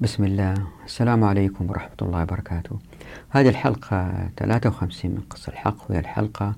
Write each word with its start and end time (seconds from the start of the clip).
بسم 0.00 0.24
الله. 0.24 0.54
السلام 0.84 1.24
عليكم 1.24 1.70
ورحمة 1.70 1.96
الله 2.02 2.22
وبركاته. 2.22 2.78
هذه 3.30 3.48
الحلقة 3.48 4.28
53 4.36 5.10
من 5.10 5.20
قصة 5.30 5.52
الحق. 5.52 5.90
وهي 5.90 5.98
الحلقة 5.98 6.54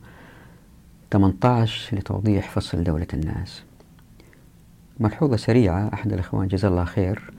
18 1.10 1.96
لتوضيح 1.96 2.50
فصل 2.50 2.84
دولة 2.84 3.06
الناس. 3.14 3.62
ملحوظة 5.00 5.36
سريعة. 5.36 5.90
أحد 5.94 6.12
الإخوان 6.12 6.48
جزاه 6.48 6.68
الله 6.68 6.84
خير. 6.84 7.32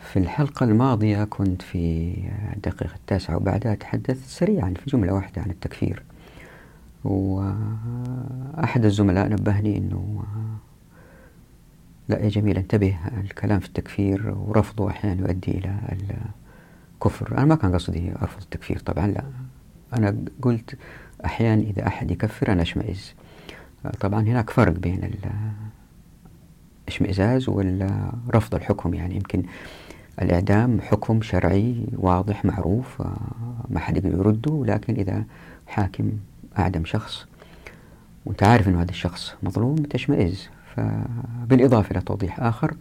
في 0.00 0.18
الحلقة 0.18 0.64
الماضية 0.64 1.24
كنت 1.24 1.62
في 1.62 2.14
الدقيقة 2.56 2.94
التاسعة 2.94 3.36
وبعدها 3.36 3.74
تحدثت 3.74 4.26
سريعا 4.28 4.74
في 4.84 4.90
جملة 4.90 5.12
واحدة 5.12 5.42
عن 5.42 5.50
التكفير. 5.50 6.02
وأحد 7.04 8.84
الزملاء 8.84 9.28
نبهني 9.28 9.78
أنه 9.78 10.24
لا 12.08 12.24
يا 12.24 12.28
جميل 12.28 12.56
انتبه 12.56 12.96
الكلام 13.20 13.60
في 13.60 13.66
التكفير 13.66 14.34
ورفضه 14.36 14.90
أحيانا 14.90 15.20
يؤدي 15.20 15.50
إلى 15.50 15.78
الكفر. 16.94 17.38
أنا 17.38 17.44
ما 17.44 17.54
كان 17.54 17.74
قصدي 17.74 18.12
أرفض 18.22 18.42
التكفير 18.42 18.78
طبعا 18.78 19.06
لا. 19.06 19.24
أنا 19.96 20.16
قلت 20.42 20.78
أحيانا 21.24 21.62
إذا 21.62 21.86
أحد 21.86 22.10
يكفر 22.10 22.52
أنا 22.52 22.62
أشمئز. 22.62 23.14
طبعا 24.00 24.20
هناك 24.20 24.50
فرق 24.50 24.72
بين 24.72 25.10
الاشمئزاز 26.88 27.48
والرفض 27.48 28.54
الحكم. 28.54 28.94
يعني 28.94 29.14
يمكن 29.14 29.42
الإعدام 30.22 30.80
حكم 30.80 31.22
شرعي 31.22 31.86
واضح 31.92 32.44
معروف 32.44 33.02
ما 33.68 33.78
حد 33.78 33.96
يقدر 33.96 34.18
يرده 34.18 34.64
لكن 34.66 34.94
إذا 34.94 35.24
حاكم 35.66 36.12
أعدم 36.58 36.84
شخص 36.84 37.26
وأنت 38.26 38.42
عارف 38.42 38.68
أنه 38.68 38.82
هذا 38.82 38.90
الشخص 38.90 39.34
مظلوم 39.42 39.76
تشمئز. 39.76 40.48
فبالإضافة 40.76 41.90
إلى 41.90 42.00
توضيح 42.00 42.40
آخر 42.40 42.74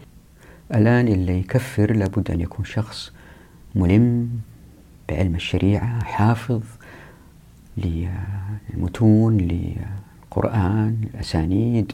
الآن 0.76 1.08
اللي 1.08 1.40
يكفر 1.40 1.94
لابد 1.94 2.32
أن 2.32 2.42
يكون 2.42 2.66
شخص 2.66 3.12
ملم 3.76 4.30
بعلم 5.10 5.36
الشريعة 5.36 6.04
حافظ 6.04 6.62
للمتون 7.78 9.38
للقرآن 9.38 10.98
الأسانيد 11.14 11.92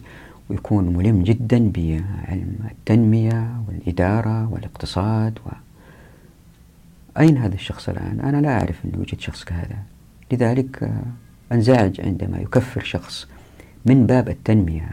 ويكون 0.50 0.98
ملم 0.98 1.24
جدا 1.24 1.72
بعلم 1.72 2.56
التنمية 2.72 3.62
والإدارة 3.68 4.54
والاقتصاد 4.54 5.40
و... 5.46 5.50
أين 7.20 7.38
هذا 7.38 7.56
الشخص 7.56 7.90
الآن؟ 7.90 8.20
أنا 8.20 8.42
لا 8.42 8.60
أعرف 8.60 8.86
أن 8.86 8.92
يوجد 8.98 9.20
شخص 9.20 9.44
كهذا 9.44 9.78
لذلك 10.32 10.92
أنزعج 11.52 12.02
عندما 12.02 12.38
يكفر 12.38 12.84
شخص 12.84 13.28
من 13.86 14.06
باب 14.06 14.30
التنمية. 14.30 14.90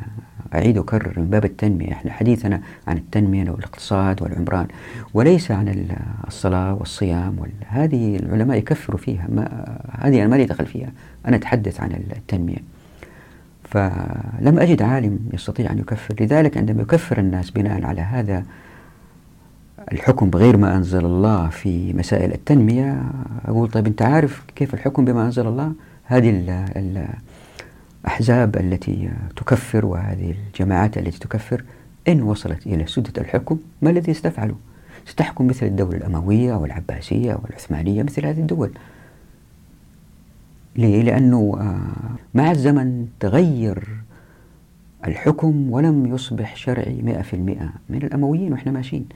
أعيد 0.55 0.79
وأكرر 0.79 1.21
من 1.21 1.31
باب 1.31 1.45
التنمية. 1.45 1.93
إحنا 1.93 2.13
حديثنا 2.13 2.61
عن 2.87 2.97
التنمية 2.97 3.51
والاقتصاد 3.51 4.23
والعمران 4.23 4.67
وليس 5.15 5.51
عن 5.51 5.87
الصلاة 6.27 6.75
والصيام 6.75 7.37
هذه 7.69 8.17
العلماء 8.17 8.59
يكفروا 8.59 8.99
فيها. 8.99 9.27
ما 9.29 9.79
هذه 10.01 10.21
أنا 10.21 10.29
ما 10.29 10.37
لي 10.37 10.45
دخل 10.45 10.67
فيها. 10.67 10.93
أنا 11.27 11.37
أتحدث 11.37 11.81
عن 11.81 11.93
التنمية. 11.93 12.59
فلم 13.65 14.59
أجد 14.59 14.83
عالم 14.83 15.19
يستطيع 15.33 15.73
أن 15.73 15.79
يكفر. 15.79 16.15
لذلك 16.21 16.57
عندما 16.57 16.83
يكفر 16.83 17.19
الناس 17.19 17.51
بناء 17.51 17.85
على 17.85 18.01
هذا 18.01 18.45
الحكم 19.93 20.31
بغير 20.31 20.57
ما 20.57 20.77
أنزل 20.77 21.05
الله 21.05 21.49
في 21.49 21.93
مسائل 21.93 22.33
التنمية 22.33 23.03
أقول 23.45 23.71
طيب 23.71 23.87
أنت 23.87 24.03
عارف 24.03 24.43
كيف 24.57 24.75
الحكم 24.75 25.05
بما 25.05 25.27
أنزل 25.27 25.47
الله؟ 25.47 25.73
هذه 26.05 26.31
الأحزاب 28.09 28.57
التي 28.57 29.11
تكفر 29.37 29.87
وهذه 29.87 30.35
الجماعات 30.49 30.99
التي 30.99 31.19
تكفر 31.19 31.65
إن 32.09 32.23
وصلت 32.23 32.67
إلى 32.67 32.87
سدة 32.87 33.23
الحكم 33.23 33.59
ما 33.83 33.91
الذي 33.91 34.15
ستفعله 34.15 34.55
ستحكم 35.07 35.47
مثل 35.47 35.67
الدولة 35.67 35.97
الأموية 35.97 36.55
والعباسية 36.55 37.39
والعثمانية 37.43 38.03
مثل 38.03 38.27
هذه 38.27 38.41
الدول. 38.41 38.71
ليه؟ 40.77 41.03
لأنه 41.03 41.59
مع 42.35 42.51
الزمن 42.51 43.09
تغير 43.21 43.89
الحكم 45.07 45.71
ولم 45.71 46.15
يصبح 46.15 46.57
شرعي 46.57 47.03
مئة 47.03 47.23
في 47.23 47.35
المئة 47.35 47.73
من 47.89 48.03
الأمويين 48.03 48.53
وإحنا 48.53 48.73
ماشيين. 48.73 49.09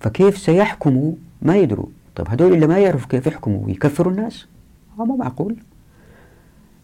فكيف 0.00 0.38
سيحكموا 0.38 1.12
ما 1.42 1.56
يدروا. 1.56 1.86
طيب 2.16 2.28
هذول 2.28 2.54
اللي 2.54 2.66
ما 2.66 2.78
يعرفوا 2.78 3.08
كيف 3.08 3.26
يحكموا؟ 3.26 3.66
ويكفروا 3.66 4.12
الناس؟ 4.12 4.46
ما 4.98 5.04
معقول. 5.04 5.56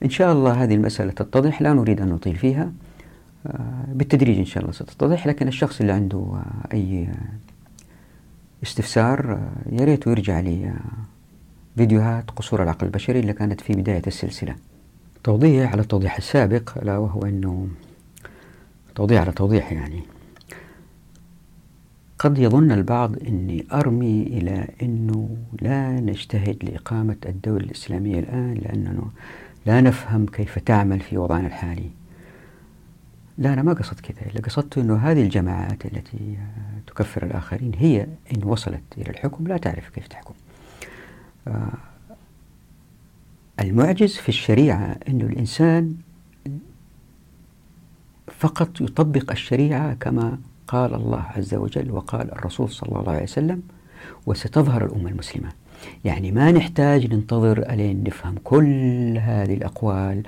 إن 0.02 0.10
شاء 0.10 0.32
الله 0.32 0.64
هذه 0.64 0.74
المسألة 0.74 1.10
تتضح 1.10 1.62
لا 1.62 1.72
نريد 1.72 2.00
أن 2.00 2.08
نطيل 2.08 2.36
فيها. 2.36 2.72
بالتدريج 3.88 4.38
إن 4.38 4.44
شاء 4.44 4.62
الله 4.62 4.72
ستتضح 4.72 5.26
لكن 5.26 5.48
الشخص 5.48 5.80
اللي 5.80 5.92
عنده 5.92 6.42
أي 6.72 7.08
استفسار 8.62 9.40
يا 9.72 9.84
ريت 9.84 10.06
يرجع 10.06 10.40
لي 10.40 10.74
فيديوهات 11.76 12.30
قصور 12.30 12.62
العقل 12.62 12.86
البشري 12.86 13.20
اللي 13.20 13.32
كانت 13.32 13.60
في 13.60 13.72
بداية 13.72 14.02
السلسلة. 14.06 14.56
توضيح 15.24 15.72
على 15.72 15.82
التوضيح 15.82 16.16
السابق 16.16 16.78
ألا 16.78 16.98
وهو 16.98 17.22
أنه 17.22 17.68
توضيح 18.94 19.20
على 19.20 19.32
توضيح 19.32 19.72
يعني. 19.72 20.02
قد 22.18 22.38
يظن 22.38 22.72
البعض 22.72 23.16
أني 23.28 23.66
أرمي 23.72 24.22
إلى 24.22 24.68
أنه 24.82 25.36
لا 25.62 26.00
نجتهد 26.00 26.56
لإقامة 26.62 27.16
الدولة 27.26 27.64
الإسلامية 27.64 28.18
الآن 28.18 28.54
لأننا 28.54 29.04
لا 29.66 29.80
نفهم 29.80 30.26
كيف 30.26 30.58
تعمل 30.58 31.00
في 31.00 31.18
وضعنا 31.18 31.46
الحالي. 31.46 31.90
لا 33.38 33.52
أنا 33.52 33.62
ما 33.62 33.72
قصدت 33.72 34.00
كذا. 34.00 34.28
اللي 34.28 34.40
قصدت 34.40 34.78
أنه 34.78 34.96
هذه 34.96 35.22
الجماعات 35.22 35.86
التي 35.86 36.38
تكفر 36.86 37.22
الآخرين 37.26 37.72
هي 37.78 38.06
إن 38.36 38.44
وصلت 38.44 38.82
إلى 38.98 39.10
الحكم 39.10 39.46
لا 39.46 39.56
تعرف 39.56 39.88
كيف 39.88 40.06
تحكم. 40.06 40.34
آه، 41.48 41.72
المعجز 43.60 44.16
في 44.16 44.28
الشريعة 44.28 44.98
أن 45.08 45.20
الإنسان 45.20 45.96
فقط 48.38 48.80
يطبق 48.80 49.30
الشريعة 49.30 49.94
كما 49.94 50.38
قال 50.68 50.94
الله 50.94 51.22
عز 51.22 51.54
وجل 51.54 51.90
وقال 51.90 52.32
الرسول 52.32 52.70
صلى 52.70 52.98
الله 52.98 53.12
عليه 53.12 53.22
وسلم 53.22 53.62
وستظهر 54.26 54.84
الأمة 54.84 55.10
المسلمة. 55.10 55.52
يعني 56.04 56.32
ما 56.32 56.52
نحتاج 56.52 57.14
ننتظر 57.14 57.58
ألين 57.70 58.04
نفهم 58.04 58.34
كل 58.44 59.18
هذه 59.18 59.54
الأقوال 59.54 60.22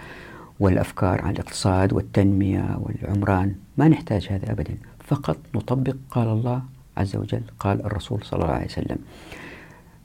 والأفكار 0.61 1.23
عن 1.23 1.31
الاقتصاد 1.31 1.93
والتنمية 1.93 2.79
والعمران. 2.81 3.55
ما 3.77 3.89
نحتاج 3.89 4.27
هذا 4.31 4.53
أبدا. 4.53 4.75
فقط 5.05 5.37
نطبق 5.55 5.97
قال 6.11 6.29
الله 6.29 6.63
عز 6.97 7.17
وجل 7.17 7.43
قال 7.59 7.87
الرسول 7.87 8.25
صلى 8.25 8.43
الله 8.43 8.55
عليه 8.55 8.67
وسلم. 8.67 8.99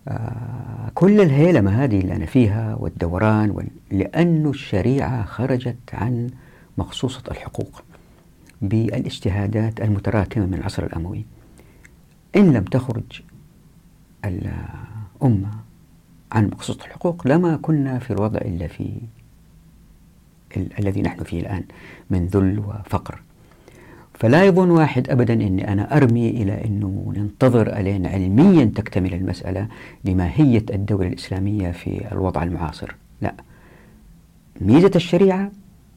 آه 0.07 0.91
كل 0.95 1.21
الهيلمة 1.21 1.83
هذه 1.83 1.99
اللي 1.99 2.15
أنا 2.15 2.25
فيها 2.25 2.75
والدوران 2.79 3.49
وال... 3.49 3.67
لأن 3.91 4.49
الشريعة 4.49 5.25
خرجت 5.25 5.77
عن 5.93 6.29
مخصوصة 6.77 7.21
الحقوق 7.31 7.83
بالإجتهادات 8.61 9.81
المتراكمة 9.81 10.45
من 10.45 10.53
العصر 10.53 10.83
الأموي. 10.83 11.25
إن 12.35 12.53
لم 12.53 12.63
تخرج 12.63 13.21
الأمة 15.21 15.49
عن 16.31 16.47
مخصوصة 16.47 16.85
الحقوق 16.85 17.27
لما 17.27 17.57
كنا 17.57 17.99
في 17.99 18.11
الوضع 18.11 18.39
إلا 18.39 18.67
في 18.67 18.91
ال... 20.57 20.79
الذي 20.79 21.01
نحن 21.01 21.23
فيه 21.23 21.39
الآن 21.41 21.63
من 22.09 22.25
ذل 22.25 22.59
وفقر. 22.59 23.21
فلا 24.13 24.43
يظن 24.43 24.69
واحد 24.69 25.09
أبدا 25.09 25.33
أني 25.33 25.73
أنا 25.73 25.97
أرمي 25.97 26.29
إلى 26.29 26.65
أنه 26.65 27.13
ننتظر 27.15 27.77
ألين 27.77 28.07
علميا 28.07 28.65
تكتمل 28.65 29.13
المسألة 29.13 29.67
لماهية 30.05 30.65
الدولة 30.69 31.07
الإسلامية 31.07 31.71
في 31.71 32.11
الوضع 32.11 32.43
المعاصر. 32.43 32.95
لا. 33.21 33.33
ميزة 34.61 34.91
الشريعة 34.95 35.51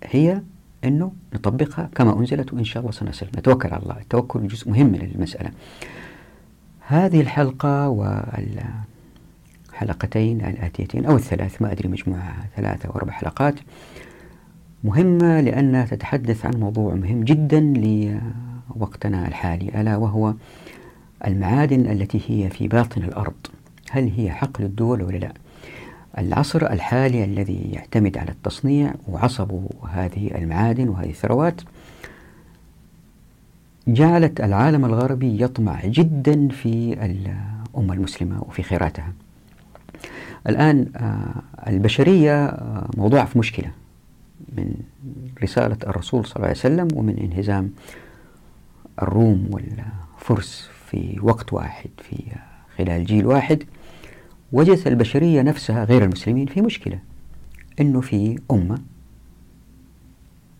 هي 0.04 0.42
أنه 0.84 1.12
نطبقها 1.34 1.90
كما 1.94 2.18
أنزلت 2.18 2.52
وإن 2.52 2.64
شاء 2.64 2.80
الله 2.80 2.92
سنصل. 2.92 3.26
نتوكل 3.38 3.68
على 3.68 3.82
الله. 3.82 3.98
التوكل 4.00 4.48
جزء 4.48 4.70
مهم 4.70 4.86
من 4.86 5.10
المسألة. 5.14 5.50
هذه 6.80 7.20
الحلقة 7.20 7.88
والحلقتين 9.74 10.40
الآتيتين 10.40 11.04
أو 11.06 11.16
الثلاث 11.16 11.62
ما 11.62 11.72
أدري 11.72 11.88
مجموعة 11.88 12.34
ثلاثة 12.56 12.88
أو 12.88 12.96
أربع 12.96 13.12
حلقات. 13.12 13.54
مهمة 14.84 15.40
لأنها 15.40 15.86
تتحدث 15.86 16.46
عن 16.46 16.60
موضوع 16.60 16.94
مهم 16.94 17.24
جدا 17.24 17.60
لوقتنا 17.60 19.28
الحالي 19.28 19.80
ألا 19.80 19.96
وهو 19.96 20.34
المعادن 21.26 21.90
التي 21.90 22.20
هي 22.28 22.50
في 22.50 22.68
باطن 22.68 23.02
الأرض. 23.02 23.34
هل 23.90 24.12
هي 24.16 24.30
حق 24.30 24.60
للدول 24.60 25.02
ولا 25.02 25.16
لا؟ 25.16 25.32
العصر 26.18 26.66
الحالي 26.72 27.24
الذي 27.24 27.70
يعتمد 27.72 28.18
على 28.18 28.30
التصنيع 28.30 28.94
وعصب 29.08 29.52
هذه 29.90 30.38
المعادن 30.38 30.88
وهذه 30.88 31.10
الثروات 31.10 31.60
جعلت 33.88 34.40
العالم 34.40 34.84
الغربي 34.84 35.42
يطمع 35.42 35.80
جدا 35.84 36.48
في 36.48 37.04
الأمة 37.04 37.94
المسلمة 37.94 38.42
وفي 38.42 38.62
خيراتها. 38.62 39.12
الآن 40.48 40.86
البشرية 41.66 42.56
موضوع 42.96 43.24
في 43.24 43.38
مشكلة 43.38 43.70
من 44.56 44.74
رسالة 45.42 45.76
الرسول 45.86 46.26
صلى 46.26 46.36
الله 46.36 46.46
عليه 46.48 46.58
وسلم 46.58 46.88
ومن 46.94 47.18
انهزام 47.18 47.70
الروم 49.02 49.48
والفرس 49.50 50.70
في 50.90 50.94
في 50.94 51.20
وقت 51.22 51.52
واحد 51.52 51.90
في 51.98 52.16
خلال 52.78 53.04
جيل 53.04 53.26
واحد. 53.26 53.62
وجدت 54.52 54.86
البشرية 54.86 55.42
نفسها 55.42 55.84
غير 55.84 56.04
المسلمين 56.04 56.46
في 56.46 56.60
مشكلة 56.60 56.98
أنه 57.80 58.00
في 58.00 58.38
أمة 58.50 58.78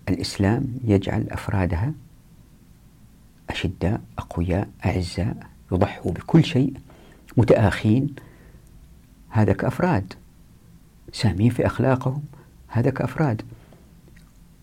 الإسلام 0.09 0.67
يجعل 0.85 1.27
أفرادها 1.31 1.93
أشداء 3.51 4.01
أقوياء 4.19 4.69
أعزاء 4.87 5.37
يضحوا 5.73 6.13
بكل 6.13 6.45
شيء 6.45 6.73
متآخين. 7.37 8.15
هذا 9.35 9.53
كأفراد 9.53 10.13
سامين 11.13 11.51
في 11.51 11.67
أخلاقهم 11.67 12.23
هذا 12.69 12.91
كأفراد 12.91 13.43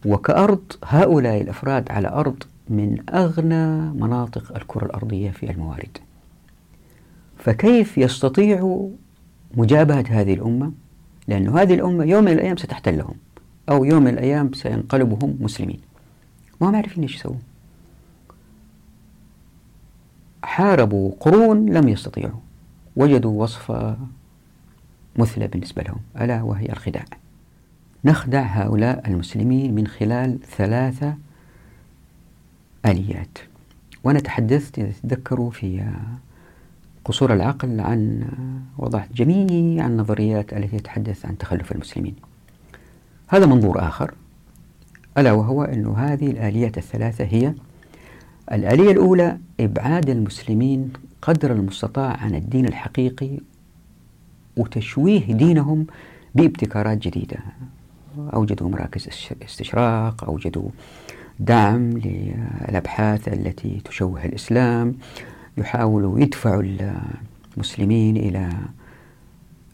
وكأرض 0.05 0.63
هؤلاء 0.85 1.41
الأفراد 1.41 1.91
على 1.91 2.07
أرض 2.07 2.43
من 2.69 3.09
أغنى 3.09 3.65
مناطق 4.01 4.55
الكرة 4.55 4.85
الأرضية 4.85 5.31
في 5.31 5.51
الموارد. 5.51 5.97
فكيف 7.37 7.97
يستطيع 7.97 8.87
مجابهة 9.57 10.05
هذه 10.07 10.33
الأمة؟ 10.33 10.71
لأن 11.27 11.49
هذه 11.49 11.73
الأمة 11.73 12.03
يوم 12.03 12.23
من 12.23 12.31
الأيام 12.31 12.57
ستحتلهم 12.57 13.15
أو 13.69 13.85
يوم 13.85 14.03
من 14.03 14.13
الأيام 14.13 14.53
سينقلبوا 14.53 15.17
هم 15.21 15.37
مسلمين. 15.39 15.79
ما 16.61 16.69
هم 16.69 16.75
عارفين 16.75 17.03
إيش 17.03 17.15
يسووا 17.15 17.35
حاربوا 20.43 21.11
قرون 21.19 21.69
لم 21.69 21.89
يستطيعوا 21.89 22.39
وجدوا 22.95 23.43
وصفة 23.43 23.97
مثلى 25.15 25.47
بالنسبة 25.47 25.81
لهم 25.81 25.99
ألا 26.21 26.41
وهي 26.41 26.65
الخداع. 26.65 27.05
نخدع 28.05 28.41
هؤلاء 28.41 29.07
المسلمين 29.07 29.75
من 29.75 29.87
خلال 29.87 30.39
ثلاثة 30.57 31.15
آليات. 32.85 33.37
وأنا 34.03 34.19
تحدثت 34.19 34.79
إذا 34.79 34.91
تذكروا 35.03 35.51
في 35.51 35.91
قصور 37.05 37.33
العقل 37.33 37.79
عن 37.79 38.27
وضعت 38.77 39.13
جميع 39.13 39.87
النظريات 39.87 40.53
التي 40.53 40.77
تتحدث 40.77 41.25
عن 41.25 41.37
تخلف 41.37 41.71
المسلمين. 41.71 42.15
هذا 43.27 43.45
منظور 43.45 43.87
آخر. 43.87 44.13
ألا 45.17 45.31
وهو 45.31 45.63
أن 45.63 45.85
هذه 45.85 46.31
الآليات 46.31 46.77
الثلاثة 46.77 47.23
هي 47.23 47.53
الآلية 48.51 48.91
الأولى 48.91 49.37
إبعاد 49.59 50.09
المسلمين 50.09 50.93
قدر 51.21 51.51
المستطاع 51.51 52.17
عن 52.17 52.35
الدين 52.35 52.65
الحقيقي 52.65 53.39
وتشويه 54.57 55.33
دينهم 55.33 55.87
بابتكارات 56.35 56.97
جديدة. 56.97 57.37
أوجدوا 58.33 58.69
مراكز 58.69 59.07
استشراق 59.43 60.23
أوجدوا 60.23 60.69
دعم 61.39 61.89
للأبحاث 61.89 63.27
التي 63.27 63.81
تشوه 63.85 64.25
الإسلام. 64.25 64.95
يحاولوا 65.57 66.19
يدفعوا 66.19 66.63
المسلمين 67.57 68.17
إلى 68.17 68.49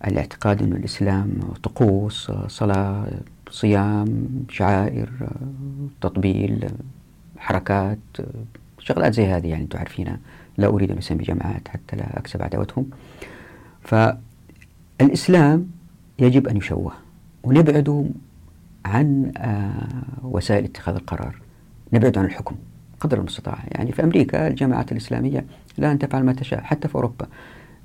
الاعتقاد 0.08 0.64
أن 0.64 0.74
الإسلام 0.74 1.34
طقوس 1.64 2.32
صلاة 2.48 3.08
صيام 3.50 4.28
شعائر 4.50 5.10
تطبيل 6.02 6.70
حركات 7.38 8.00
شغلات 8.80 9.14
زي 9.14 9.26
هذه 9.26 9.48
يعني 9.48 9.64
أنتم 9.64 9.80
عارفينها. 9.80 10.20
لا 10.58 10.68
أريد 10.68 10.92
أن 10.92 10.98
أسمي 10.98 11.24
جماعات 11.24 11.68
حتى 11.68 11.96
لا 11.96 12.20
أكسب 12.20 12.42
عداوتهم. 12.42 12.90
فالإسلام 15.00 15.68
يجب 16.20 16.48
أن 16.48 16.58
يشوه 16.58 16.92
ونبعده 17.44 18.06
عن 18.86 19.32
آه، 19.38 20.04
وسائل 20.24 20.64
اتخاذ 20.64 20.96
القرار. 20.96 21.36
نبعد 21.94 22.18
عن 22.18 22.26
الحكم 22.26 22.56
قدر 23.00 23.18
المستطاع. 23.20 23.58
يعني 23.72 23.92
في 23.92 24.04
أمريكا 24.04 24.48
الجامعات 24.48 24.92
الإسلامية 24.92 25.46
لا 25.78 25.92
أن 25.92 26.00
تفعل 26.00 26.24
ما 26.24 26.34
تشاء 26.34 26.62
حتى 26.62 26.88
في 26.88 26.96
أوروبا. 26.96 27.28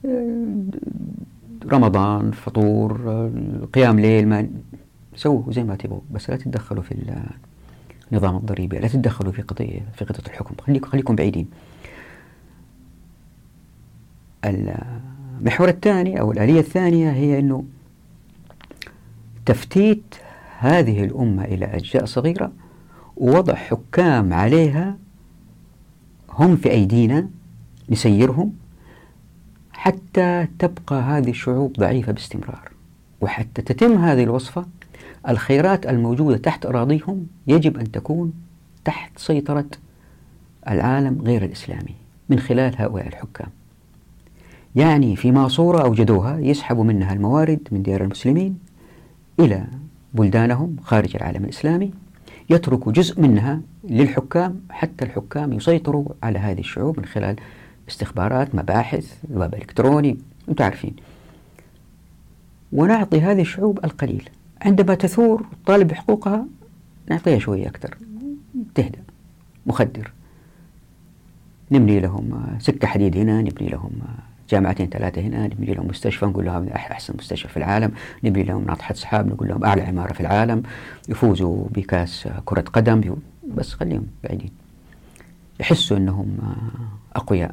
آه، 0.06 0.64
رمضان 1.66 2.30
فطور 2.30 3.30
قيام 3.72 4.00
ليل 4.00 4.28
ما 4.28 4.48
سووا 5.16 5.52
زي 5.52 5.64
ما 5.64 5.76
تبغوا. 5.76 6.00
بس 6.10 6.30
لا 6.30 6.36
تتدخلوا 6.36 6.82
في 6.82 7.22
النظام 8.12 8.36
الضريبي 8.36 8.78
لا 8.78 8.88
تتدخلوا 8.88 9.32
في 9.32 9.42
قضية 9.42 9.80
في 9.94 10.04
قضية 10.04 10.26
الحكم. 10.26 10.54
خليكم 10.66 10.90
خليكم 10.90 11.16
بعيدين. 11.16 11.48
المحور 15.40 15.68
الثاني 15.68 16.20
أو 16.20 16.32
الآلية 16.32 16.60
الثانية 16.60 17.10
هي 17.10 17.38
أنه 17.38 17.64
تفتيت 19.46 20.14
هذه 20.58 21.04
الأمة 21.04 21.44
إلى 21.44 21.64
أجزاء 21.64 22.04
صغيرة 22.04 22.52
ووضع 23.16 23.54
حكام 23.54 24.32
عليها 24.32 24.96
هم 26.30 26.56
في 26.56 26.70
أيدينا 26.70 27.28
نسيرهم 27.90 28.52
حتى 29.72 30.46
تبقى 30.58 31.02
هذه 31.02 31.30
الشعوب 31.30 31.72
ضعيفة 31.72 32.12
باستمرار. 32.12 32.72
وحتى 33.20 33.62
تتم 33.62 33.98
هذه 33.98 34.22
الوصفة 34.22 34.66
الخيرات 35.28 35.86
الموجودة 35.86 36.36
تحت 36.36 36.66
أراضيهم 36.66 37.26
يجب 37.46 37.78
أن 37.78 37.90
تكون 37.90 38.32
تحت 38.84 39.18
سيطرة 39.18 39.66
العالم 40.68 41.22
غير 41.22 41.44
الإسلامي 41.44 41.94
من 42.28 42.38
خلال 42.38 42.74
هؤلاء 42.78 43.06
الحكام. 43.06 43.48
يعني 44.76 45.16
في 45.16 45.32
ماسورة 45.32 45.82
أوجدوها 45.82 46.38
يسحبوا 46.38 46.84
منها 46.84 47.12
الموارد 47.12 47.68
من 47.72 47.82
ديار 47.82 48.02
المسلمين 48.02 48.58
إلى 49.40 49.66
بلدانهم 50.14 50.76
خارج 50.82 51.16
العالم 51.16 51.44
الإسلامي 51.44 51.90
يتركوا 52.50 52.92
جزء 52.92 53.20
منها 53.20 53.60
للحكام 53.84 54.60
حتى 54.70 55.04
الحكام 55.04 55.52
يسيطروا 55.52 56.04
على 56.22 56.38
هذه 56.38 56.60
الشعوب 56.60 56.98
من 56.98 57.04
خلال 57.04 57.36
استخبارات 57.88 58.54
مباحث 58.54 59.24
الباب 59.30 59.54
الإلكتروني 59.54 60.18
أنتم 60.48 60.64
عارفين. 60.64 60.96
ونعطي 62.72 63.20
هذه 63.20 63.40
الشعوب 63.40 63.84
القليل. 63.84 64.28
عندما 64.62 64.94
تثور 64.94 65.46
وتطالب 65.52 65.88
بحقوقها 65.88 66.46
نعطيها 67.10 67.38
شوية 67.38 67.68
أكثر. 67.68 67.96
تهدأ. 68.74 69.02
مخدر. 69.66 70.12
نبني 71.72 72.00
لهم 72.00 72.42
سكة 72.58 72.88
حديد 72.88 73.16
هنا 73.16 73.42
نبني 73.42 73.68
لهم 73.68 73.90
جامعتين 74.50 74.88
ثلاثة 74.88 75.20
هنا 75.20 75.46
نبني 75.46 75.74
لهم 75.74 75.86
مستشفى 75.86 76.26
نقول 76.26 76.44
لهم 76.44 76.68
أحسن 76.68 77.14
مستشفى 77.18 77.48
في 77.48 77.56
العالم 77.56 77.92
نبني 78.24 78.42
لهم 78.42 78.64
ناطحة 78.64 78.94
سحاب 78.94 79.26
نقول 79.28 79.48
لهم 79.48 79.64
أعلى 79.64 79.82
عمارة 79.82 80.12
في 80.12 80.20
العالم 80.20 80.62
يفوزوا 81.08 81.64
بكأس 81.70 82.28
كرة 82.44 82.60
قدم 82.60 83.16
بس 83.54 83.74
خليهم 83.74 84.06
بعيدين 84.24 84.50
يحسوا 85.60 85.96
أنهم 85.96 86.38
أقوياء. 87.16 87.52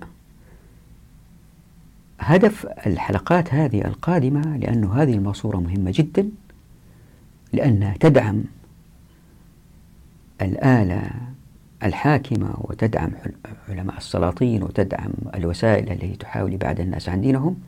هدف 2.19 2.65
الحلقات 2.87 3.53
هذه 3.53 3.85
القادمة 3.85 4.57
لأن 4.57 4.83
هذه 4.85 5.13
الماسورة 5.13 5.57
مهمة 5.57 5.91
جدا 5.95 6.29
لأنها 7.53 7.95
تدعم 7.99 8.43
الآلة 10.41 11.11
الحاكمة 11.83 12.53
وتدعم 12.57 13.11
علماء 13.69 13.97
السلاطين 13.97 14.63
وتدعم 14.63 15.11
الوسائل 15.35 15.91
التي 15.91 16.15
تحاول 16.15 16.53
إبعاد 16.53 16.79
الناس 16.79 17.09
عن 17.09 17.21
دينهم. 17.21 17.59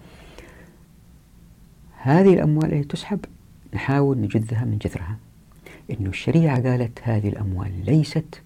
هذه 1.98 2.34
الأموال 2.34 2.74
التي 2.74 2.84
تسحب 2.84 3.20
نحاول 3.74 4.18
نجذها 4.18 4.66
من 4.66 4.78
جذرها. 4.78 5.18
إنه 5.92 6.10
الشريعة 6.10 6.70
قالت 6.70 7.00
هذه 7.04 7.30
الأموال 7.30 7.86
ليست 7.86 8.42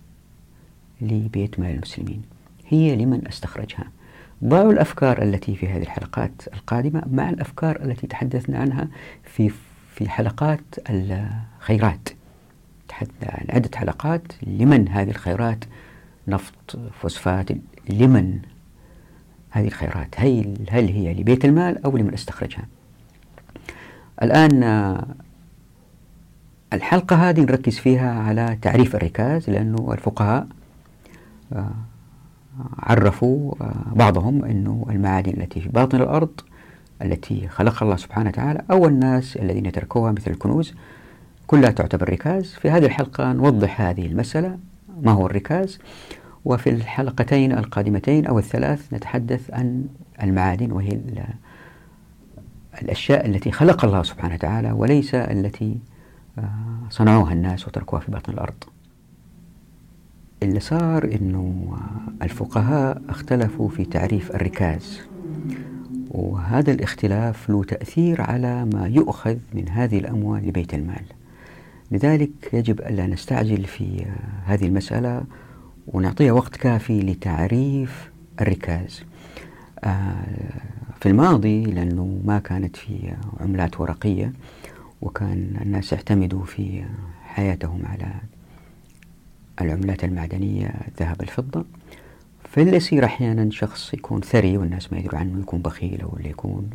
لبيت 1.02 1.60
مال 1.60 1.76
المسلمين 1.76 2.22
هي 2.68 2.96
لمن 2.96 3.28
أستخرجها. 3.28 3.92
ضعوا 4.44 4.72
الأفكار 4.72 5.22
التي 5.22 5.56
في 5.56 5.68
هذه 5.68 5.82
الحلقات 5.82 6.32
القادمة 6.54 7.04
مع 7.12 7.30
الأفكار 7.30 7.82
التي 7.82 8.08
تحدثنا 8.08 8.58
عنها 8.60 8.88
في 9.24 9.52
في 9.96 10.10
حلقات 10.10 10.62
الخيرات. 10.90 12.10
تحدثنا 12.88 13.32
عن 13.32 13.46
عدة 13.50 13.70
حلقات 13.78 14.22
لمن 14.44 14.90
هذه 14.90 15.10
الخيرات 15.10 15.66
نفط 16.28 16.80
فوسفات 17.02 17.50
لمن 17.90 18.40
هذه 19.50 19.68
الخيرات؟ 19.68 20.16
هل, 20.18 20.58
هل 20.70 20.88
هي 20.88 21.14
لبيت 21.14 21.46
المال 21.46 21.86
أو 21.86 21.98
لمن 21.98 22.14
استخرجها؟ 22.14 22.66
الآن 24.22 24.64
الحلقة 26.74 27.30
هذه 27.30 27.42
نركز 27.42 27.78
فيها 27.78 28.20
على 28.20 28.58
تعريف 28.62 28.96
الركاز 28.96 29.50
لأنه 29.50 29.94
الفقهاء 29.94 30.48
آه، 31.54 31.72
عرفوا 32.80 33.54
آه، 33.62 33.74
بعضهم 33.96 34.46
أنه 34.46 34.86
المعادن 34.90 35.42
التي 35.42 35.62
في 35.62 35.70
باطن 35.70 36.02
الأرض 36.02 36.42
التي 37.02 37.48
خلقها 37.48 37.86
الله 37.86 37.96
سبحانه 37.96 38.30
وتعالى 38.30 38.62
أو 38.72 38.88
الناس 38.88 39.38
الذين 39.38 39.72
تركوها 39.72 40.12
مثل 40.12 40.32
الكنوز 40.32 40.74
كلها 41.48 41.72
تعتبر 41.72 42.10
ركاز. 42.10 42.54
في 42.54 42.70
هذه 42.70 42.86
الحلقة 42.86 43.34
نوضح 43.34 43.82
هذه 43.82 44.06
المسألة. 44.06 44.58
ما 45.02 45.12
هو 45.12 45.26
الركاز؟ 45.26 45.80
وفي 46.46 46.70
الحلقتين 46.70 47.52
القادمتين 47.52 48.26
أو 48.26 48.40
الثلاث 48.40 48.94
نتحدث 48.94 49.54
عن 49.54 49.86
المعادن 50.24 50.72
وهي 50.72 51.00
الأشياء 52.82 53.26
التي 53.26 53.52
خلق 53.52 53.86
الله 53.86 54.04
سبحانه 54.04 54.34
وتعالى 54.34 54.72
وليس 54.72 55.16
التي 55.16 55.78
آه، 56.40 56.50
صنعوها 56.90 57.34
الناس 57.34 57.68
وتركوها 57.68 58.02
في 58.02 58.12
باطن 58.12 58.34
الأرض. 58.34 58.64
اللي 60.44 60.60
صار 60.60 61.04
أنه 61.04 61.78
الفقهاء 62.22 63.02
اختلفوا 63.10 63.70
في 63.70 63.86
تعريف 63.86 64.36
الركاز. 64.36 65.00
وهذا 66.10 66.72
الاختلاف 66.72 67.50
له 67.50 67.64
تأثير 67.64 68.22
على 68.22 68.66
ما 68.66 68.88
يؤخذ 68.88 69.38
من 69.54 69.70
هذه 69.70 70.00
الأموال 70.00 70.48
لبيت 70.48 70.74
المال. 70.74 71.06
لذلك 71.92 72.30
يجب 72.54 72.82
ألا 72.82 73.08
نستعجل 73.08 73.64
في 73.64 74.06
هذه 74.46 74.66
المسألة 74.66 75.24
ونعطيها 75.88 76.32
وقت 76.32 76.56
كافي 76.56 77.02
لتعريف 77.02 78.12
الركاز. 78.42 79.04
آه، 79.84 80.16
في 81.00 81.10
الماضي 81.10 81.64
لأنه 81.64 82.22
ما 82.26 82.40
كانت 82.40 82.76
في 82.76 83.14
عملات 83.40 83.82
ورقية 83.82 84.34
وكان 85.02 85.58
الناس 85.62 85.94
يعتمدوا 85.94 86.44
في 86.46 86.84
حياتهم 87.24 87.86
على 87.86 88.08
العملات 89.62 90.04
المعدنية 90.04 90.68
الذهب 90.88 91.22
الفضة 91.22 91.66
فاللي 92.44 92.78
يصير 92.78 93.06
أحيانا 93.06 93.50
شخص 93.52 93.94
يكون 93.94 94.22
ثري 94.22 94.58
والناس 94.58 94.94
ما 94.94 95.00
يدروا 95.00 95.20
عنه 95.20 95.40
يكون 95.40 95.62
بخيل 95.62 96.02
أو 96.02 96.18
اللي 96.18 96.30
يكون 96.30 96.70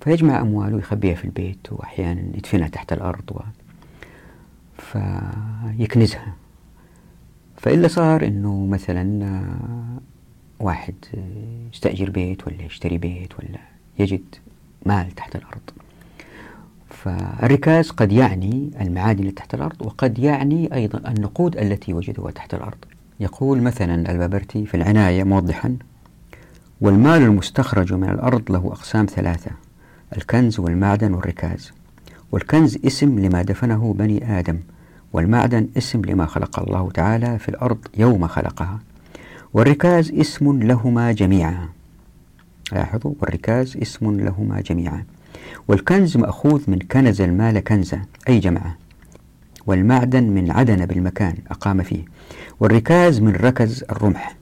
فيجمع 0.00 0.40
أمواله 0.40 0.76
ويخبيها 0.76 1.14
في 1.14 1.24
البيت 1.24 1.72
وأحيانا 1.72 2.20
يدفنها 2.20 2.68
تحت 2.68 2.92
الأرض 2.92 3.30
و 3.32 3.40
فيكنزها. 4.78 6.34
فإلا 7.56 7.88
صار 7.88 8.26
أنه 8.26 8.66
مثلا 8.66 9.40
واحد 10.60 10.94
يستأجر 11.72 12.10
بيت 12.10 12.46
ولا 12.46 12.62
يشتري 12.62 12.98
بيت 12.98 13.32
ولا 13.38 13.58
يجد 13.98 14.34
مال 14.86 15.10
تحت 15.10 15.36
الأرض. 15.36 15.70
فالركاز 16.90 17.90
قد 17.90 18.12
يعني 18.12 18.70
المعادن 18.80 19.20
اللي 19.20 19.32
تحت 19.32 19.54
الأرض 19.54 19.82
وقد 19.82 20.18
يعني 20.18 20.74
أيضا 20.74 21.10
النقود 21.10 21.56
التي 21.56 21.94
وجدوها 21.94 22.30
تحت 22.30 22.54
الأرض. 22.54 22.78
يقول 23.20 23.62
مثلا 23.62 24.10
البابرتي 24.12 24.66
في 24.66 24.76
العناية 24.76 25.24
موضحا 25.24 25.76
والمال 26.80 27.22
المستخرج 27.22 27.92
من 27.92 28.10
الأرض 28.10 28.52
له 28.52 28.66
أقسام 28.66 29.06
ثلاثة 29.06 29.50
الكنز 30.16 30.60
والمعدن 30.60 31.14
والركاز. 31.14 31.72
والكنز 32.34 32.78
اسم 32.86 33.18
لما 33.18 33.42
دفنه 33.42 33.94
بني 33.98 34.38
آدم 34.38 34.58
والمعدن 35.12 35.68
اسم 35.78 36.02
لما 36.04 36.26
خلق 36.26 36.60
الله 36.60 36.90
تعالى 36.90 37.38
في 37.38 37.48
الأرض 37.48 37.78
يوم 37.96 38.26
خلقها. 38.26 38.80
والركاز 39.52 40.12
اسم 40.12 40.62
لهما 40.62 41.12
جميعا. 41.12 41.68
لاحظوا 42.72 43.14
والركاز 43.20 43.76
اسم 43.76 44.20
لهما 44.20 44.60
جميعا. 44.60 45.04
والكنز 45.68 46.16
مأخوذ 46.16 46.62
من 46.68 46.78
كنز 46.78 47.20
المال 47.20 47.58
كنزا 47.58 48.02
أي 48.28 48.38
جمعة. 48.38 48.76
والمعدن 49.66 50.24
من 50.24 50.50
عدن 50.50 50.86
بالمكان 50.86 51.34
أقام 51.50 51.82
فيه. 51.82 52.04
والركاز 52.60 53.20
من 53.20 53.32
ركز 53.32 53.84
الرمح 53.90 54.36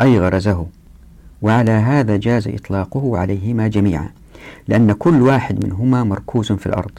أي 0.00 0.18
غرزه. 0.18 0.66
وعلى 1.42 1.70
هذا 1.70 2.16
جاز 2.16 2.48
إطلاقه 2.48 3.18
عليهما 3.18 3.68
جميعا. 3.68 4.10
لأن 4.68 4.92
كل 4.92 5.22
واحد 5.22 5.64
منهما 5.64 6.04
مركوز 6.04 6.52
في 6.52 6.66
الأرض 6.66 6.90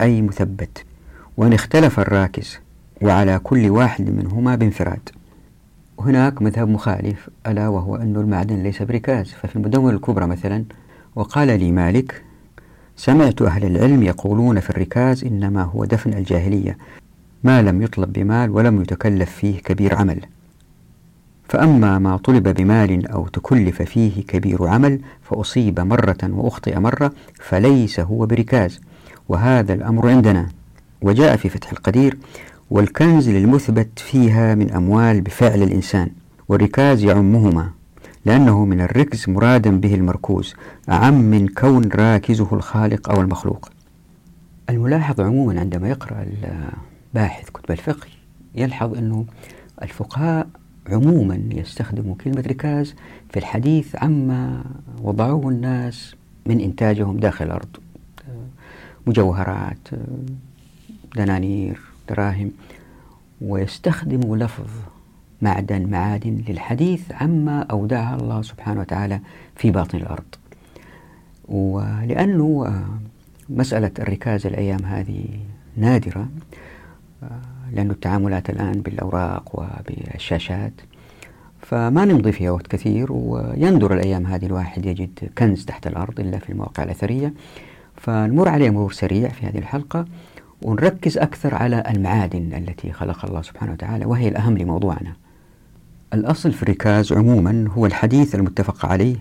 أي 0.00 0.22
مثبت. 0.22 0.84
وإن 1.36 1.52
اختلف 1.52 2.00
الراكز 2.00 2.58
وعلى 3.02 3.38
كل 3.38 3.70
واحد 3.70 4.10
منهما 4.10 4.56
بانفراد. 4.56 5.08
هناك 6.00 6.42
مذهب 6.42 6.68
مخالف 6.68 7.30
ألا 7.46 7.68
وهو 7.68 7.96
أن 7.96 8.16
المعدن 8.16 8.62
ليس 8.62 8.82
بركاز. 8.82 9.26
ففي 9.32 9.56
المدونة 9.56 9.96
الكبرى 9.96 10.26
مثلا 10.26 10.64
وقال 11.16 11.60
لي 11.60 11.72
مالك 11.72 12.22
سمعت 12.96 13.42
أهل 13.42 13.64
العلم 13.64 14.02
يقولون 14.02 14.60
في 14.60 14.70
الركاز 14.70 15.24
إنما 15.24 15.62
هو 15.62 15.84
دفن 15.84 16.12
الجاهلية 16.12 16.78
ما 17.44 17.62
لم 17.62 17.82
يطلب 17.82 18.12
بمال 18.12 18.50
ولم 18.50 18.82
يتكلف 18.82 19.30
فيه 19.30 19.58
كبير 19.58 19.94
عمل. 19.94 20.20
فأما 21.50 21.98
ما 21.98 22.16
طلب 22.16 22.48
بمال 22.48 23.06
أو 23.06 23.26
تكلف 23.26 23.82
فيه 23.82 24.22
كبير 24.22 24.66
عمل 24.66 25.00
فأصيب 25.22 25.80
مرة 25.80 26.18
وأخطئ 26.22 26.78
مرة 26.78 27.12
فليس 27.34 28.00
هو 28.00 28.26
بركاز. 28.26 28.80
وهذا 29.28 29.74
الأمر 29.74 30.08
عندنا. 30.08 30.48
وجاء 31.02 31.36
في 31.36 31.48
فتح 31.48 31.72
القدير 31.72 32.18
والكنز 32.70 33.28
للمثبت 33.28 33.98
فيها 33.98 34.54
من 34.54 34.70
أموال 34.70 35.20
بفعل 35.20 35.62
الإنسان. 35.62 36.10
والركاز 36.48 37.04
يعمهما 37.04 37.70
لأنه 38.24 38.64
من 38.64 38.80
الركز 38.80 39.28
مرادا 39.28 39.80
به 39.80 39.94
المركوز 39.94 40.54
أعم 40.90 41.14
من 41.14 41.48
كون 41.48 41.88
راكزه 41.88 42.48
الخالق 42.52 43.10
أو 43.10 43.20
المخلوق. 43.20 43.70
الملاحظ 44.70 45.20
عموما 45.20 45.60
عندما 45.60 45.88
يقرأ 45.88 46.26
الباحث 47.14 47.50
كتب 47.50 47.70
الفقه 47.70 48.06
يلحظ 48.54 48.98
أنه 48.98 49.24
الفقهاء 49.82 50.46
عموما 50.88 51.40
يستخدموا 51.52 52.14
كلمة 52.14 52.44
ركاز 52.46 52.94
في 53.30 53.38
الحديث 53.38 53.96
عما 53.96 54.64
وضعوه 55.02 55.48
الناس 55.48 56.14
من 56.46 56.60
إنتاجهم 56.60 57.16
داخل 57.16 57.44
الأرض. 57.44 57.76
مجوهرات 59.06 59.88
دنانير 61.16 61.80
دراهم. 62.08 62.50
ويستخدموا 63.40 64.36
لفظ 64.36 64.70
معدن 65.42 65.90
معادن 65.90 66.42
للحديث 66.48 67.12
عما 67.12 67.62
أودعها 67.62 68.16
الله 68.16 68.42
سبحانه 68.42 68.80
وتعالى 68.80 69.20
في 69.56 69.70
باطن 69.70 69.98
الأرض. 69.98 70.34
ولأنه 71.48 72.64
آه، 72.66 72.98
مسألة 73.48 73.90
الركاز 73.98 74.46
الأيام 74.46 74.84
هذه 74.84 75.24
نادرة 75.76 76.28
آه، 77.22 77.40
لأن 77.72 77.90
التعاملات 77.90 78.50
الآن 78.50 78.72
بالأوراق 78.72 79.44
وبالشاشات 79.54 80.72
فما 81.62 82.04
نمضي 82.04 82.32
فيها 82.32 82.50
وقت 82.50 82.66
كثير 82.66 83.12
ويندر 83.12 83.94
الأيام 83.94 84.26
هذه 84.26 84.46
الواحد 84.46 84.86
يجد 84.86 85.10
كنز 85.38 85.64
تحت 85.64 85.86
الأرض 85.86 86.20
إلا 86.20 86.38
في 86.38 86.50
المواقع 86.50 86.82
الأثرية. 86.82 87.34
فنمر 87.96 88.48
عليه 88.48 88.70
مرور 88.70 88.92
سريع 88.92 89.28
في 89.28 89.46
هذه 89.46 89.58
الحلقة 89.58 90.04
ونركز 90.62 91.18
أكثر 91.18 91.54
على 91.54 91.84
المعادن 91.90 92.54
التي 92.54 92.92
خلقها 92.92 93.28
الله 93.28 93.42
سبحانه 93.42 93.72
وتعالى 93.72 94.04
وهي 94.04 94.28
الأهم 94.28 94.58
لموضوعنا. 94.58 95.16
الأصل 96.14 96.52
في 96.52 96.62
الركاز 96.62 97.12
عموما 97.12 97.68
هو 97.70 97.86
الحديث 97.86 98.34
المتفق 98.34 98.86
عليه 98.86 99.16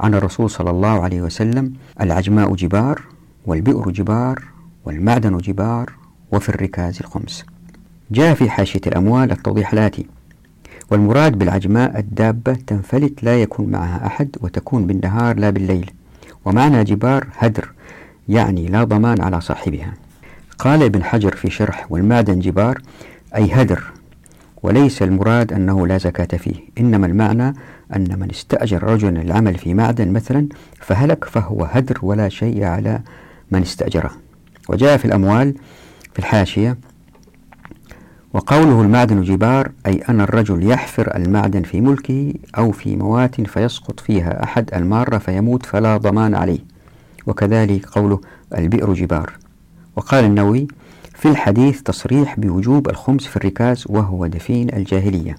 عن 0.00 0.14
الرسول 0.14 0.50
صلى 0.50 0.70
الله 0.70 1.02
عليه 1.02 1.22
وسلم 1.22 1.72
العجماء 2.00 2.54
جبار 2.54 3.02
والبئر 3.46 3.90
جبار 3.90 4.44
والمعدن 4.84 5.36
جبار 5.36 5.92
وفي 6.32 6.48
الركاز 6.48 6.98
الخمس. 7.00 7.44
جاء 8.10 8.34
في 8.34 8.50
حاشية 8.50 8.80
الأموال 8.86 9.32
التوضيح 9.32 9.72
الآتي 9.72 10.06
والمراد 10.90 11.38
بالعجماء 11.38 11.98
الدابة 11.98 12.52
تنفلت 12.66 13.24
لا 13.24 13.42
يكون 13.42 13.70
معها 13.70 14.06
أحد 14.06 14.36
وتكون 14.40 14.86
بالنهار 14.86 15.38
لا 15.38 15.50
بالليل 15.50 15.90
ومعنى 16.44 16.84
جبار 16.84 17.26
هدر 17.38 17.72
يعني 18.28 18.66
لا 18.66 18.84
ضمان 18.84 19.20
على 19.20 19.40
صاحبها. 19.40 19.94
قال 20.58 20.82
ابن 20.82 21.04
حجر 21.04 21.36
في 21.36 21.50
شرح 21.50 21.86
والمعدن 21.90 22.40
جبار 22.40 22.82
أي 23.36 23.52
هدر 23.52 23.84
وليس 24.62 25.02
المراد 25.02 25.52
أنه 25.52 25.86
لا 25.86 25.98
زكاة 25.98 26.38
فيه 26.38 26.54
إنما 26.78 27.06
المعنى 27.06 27.54
أن 27.96 28.18
من 28.18 28.30
استأجر 28.30 28.82
رجلا 28.82 29.22
العمل 29.22 29.54
في 29.54 29.74
معدن 29.74 30.12
مثلا 30.12 30.48
فهلك 30.80 31.24
فهو 31.24 31.64
هدر 31.64 31.98
ولا 32.02 32.28
شيء 32.28 32.64
على 32.64 33.00
من 33.50 33.62
استأجره. 33.62 34.10
وجاء 34.68 34.96
في 34.96 35.04
الأموال 35.04 35.54
في 36.12 36.18
الحاشية 36.18 36.76
وقوله 38.34 38.82
المعدن 38.82 39.22
جبار 39.22 39.72
أي 39.86 40.02
أن 40.08 40.20
الرجل 40.20 40.70
يحفر 40.70 41.16
المعدن 41.16 41.62
في 41.62 41.80
ملكه 41.80 42.34
أو 42.58 42.70
في 42.70 42.96
موات 42.96 43.40
فيسقط 43.40 44.00
فيها 44.00 44.44
أحد 44.44 44.74
المارة 44.74 45.18
فيموت 45.18 45.66
فلا 45.66 45.96
ضمان 45.96 46.34
عليه. 46.34 46.58
وكذلك 47.26 47.86
قوله 47.86 48.20
البئر 48.58 48.92
جبار. 48.92 49.32
وقال 49.96 50.24
النووي 50.24 50.66
في 51.14 51.28
الحديث 51.28 51.82
تصريح 51.82 52.40
بوجوب 52.40 52.88
الخمس 52.88 53.26
في 53.26 53.36
الركاز 53.36 53.84
وهو 53.88 54.26
دفين 54.26 54.74
الجاهلية. 54.74 55.36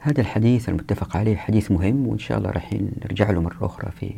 هذا 0.00 0.20
الحديث 0.20 0.68
المتفق 0.68 1.16
عليه 1.16 1.36
حديث 1.36 1.70
مهم 1.70 2.06
وإن 2.06 2.18
شاء 2.18 2.38
الله 2.38 2.50
راح 2.50 2.72
نرجع 3.04 3.30
له 3.30 3.40
مرة 3.40 3.66
أخرى 3.66 3.90
في 4.00 4.12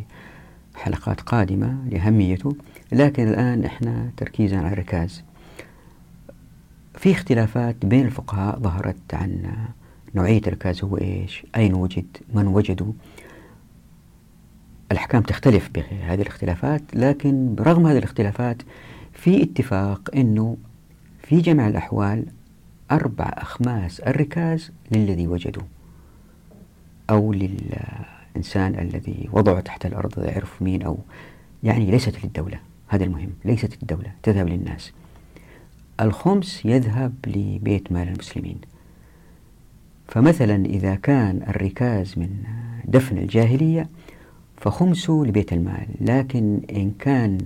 حلقات 0.74 1.20
قادمة 1.20 1.76
لأهميته. 1.90 2.56
لكن 2.92 3.28
الآن 3.28 3.64
إحنا 3.64 4.10
تركيزا 4.16 4.56
على 4.58 4.72
الركاز. 4.72 5.22
في 6.94 7.12
اختلافات 7.12 7.86
بين 7.86 8.06
الفقهاء 8.06 8.58
ظهرت 8.58 9.14
عن 9.14 9.56
نوعية 10.14 10.40
الركاز 10.46 10.84
هو 10.84 10.98
إيش؟ 10.98 11.46
أين 11.56 11.74
وجد؟ 11.74 12.16
من 12.34 12.46
وجدوا؟ 12.46 12.92
الأحكام 14.92 15.22
تختلف 15.22 15.70
بهذه 15.74 16.22
الاختلافات 16.22 16.82
لكن 16.94 17.54
برغم 17.54 17.86
هذه 17.86 17.98
الاختلافات 17.98 18.62
في 19.12 19.42
اتفاق 19.42 20.10
أنه 20.14 20.56
في 21.22 21.40
جميع 21.40 21.68
الأحوال 21.68 22.26
أربع 22.90 23.24
أخماس 23.24 24.00
الركاز 24.00 24.72
للذي 24.90 25.26
وجدوا 25.26 25.62
أو 27.10 27.32
للإنسان 27.32 28.78
الذي 28.78 29.28
وضعه 29.32 29.60
تحت 29.60 29.86
الأرض 29.86 30.18
يعرف 30.18 30.62
مين 30.62 30.82
أو 30.82 30.98
يعني 31.62 31.90
ليست 31.90 32.24
للدولة 32.24 32.60
هذا 32.88 33.04
المهم 33.04 33.30
ليست 33.44 33.82
للدولة 33.82 34.12
تذهب 34.22 34.48
للناس. 34.48 34.92
الخمس 36.00 36.62
يذهب 36.64 37.12
لبيت 37.26 37.92
مال 37.92 38.08
المسلمين. 38.08 38.58
فمثلا 40.08 40.66
إذا 40.66 40.94
كان 40.94 41.42
الركاز 41.48 42.14
من 42.18 42.28
دفن 42.84 43.18
الجاهلية 43.18 43.88
فخمسه 44.56 45.22
لبيت 45.26 45.52
المال 45.52 45.86
لكن 46.00 46.60
إن 46.72 46.90
كان 46.98 47.38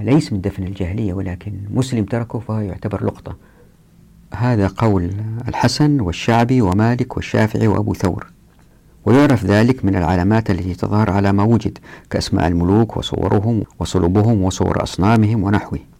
ليس 0.00 0.32
من 0.32 0.40
دفن 0.40 0.62
الجاهلية 0.62 1.12
ولكن 1.12 1.52
مسلم 1.70 2.04
تركه 2.04 2.38
فهو 2.38 2.58
يعتبر 2.58 3.04
لقطة. 3.04 3.36
هذا 4.34 4.66
قول 4.66 5.10
الحسن 5.48 6.00
والشعبي 6.00 6.62
ومالك 6.62 7.16
والشافعي 7.16 7.66
وأبو 7.66 7.94
ثور. 7.94 8.26
ويعرف 9.04 9.44
ذلك 9.44 9.84
من 9.84 9.96
العلامات 9.96 10.50
التي 10.50 10.74
تظهر 10.74 11.10
على 11.10 11.32
ما 11.32 11.42
وجد 11.42 11.78
كأسماء 12.10 12.48
الملوك 12.48 12.96
وصورهم 12.96 13.62
وصلبهم 13.78 14.42
وصور 14.42 14.82
أصنامهم 14.82 15.42
ونحوه. 15.42 15.91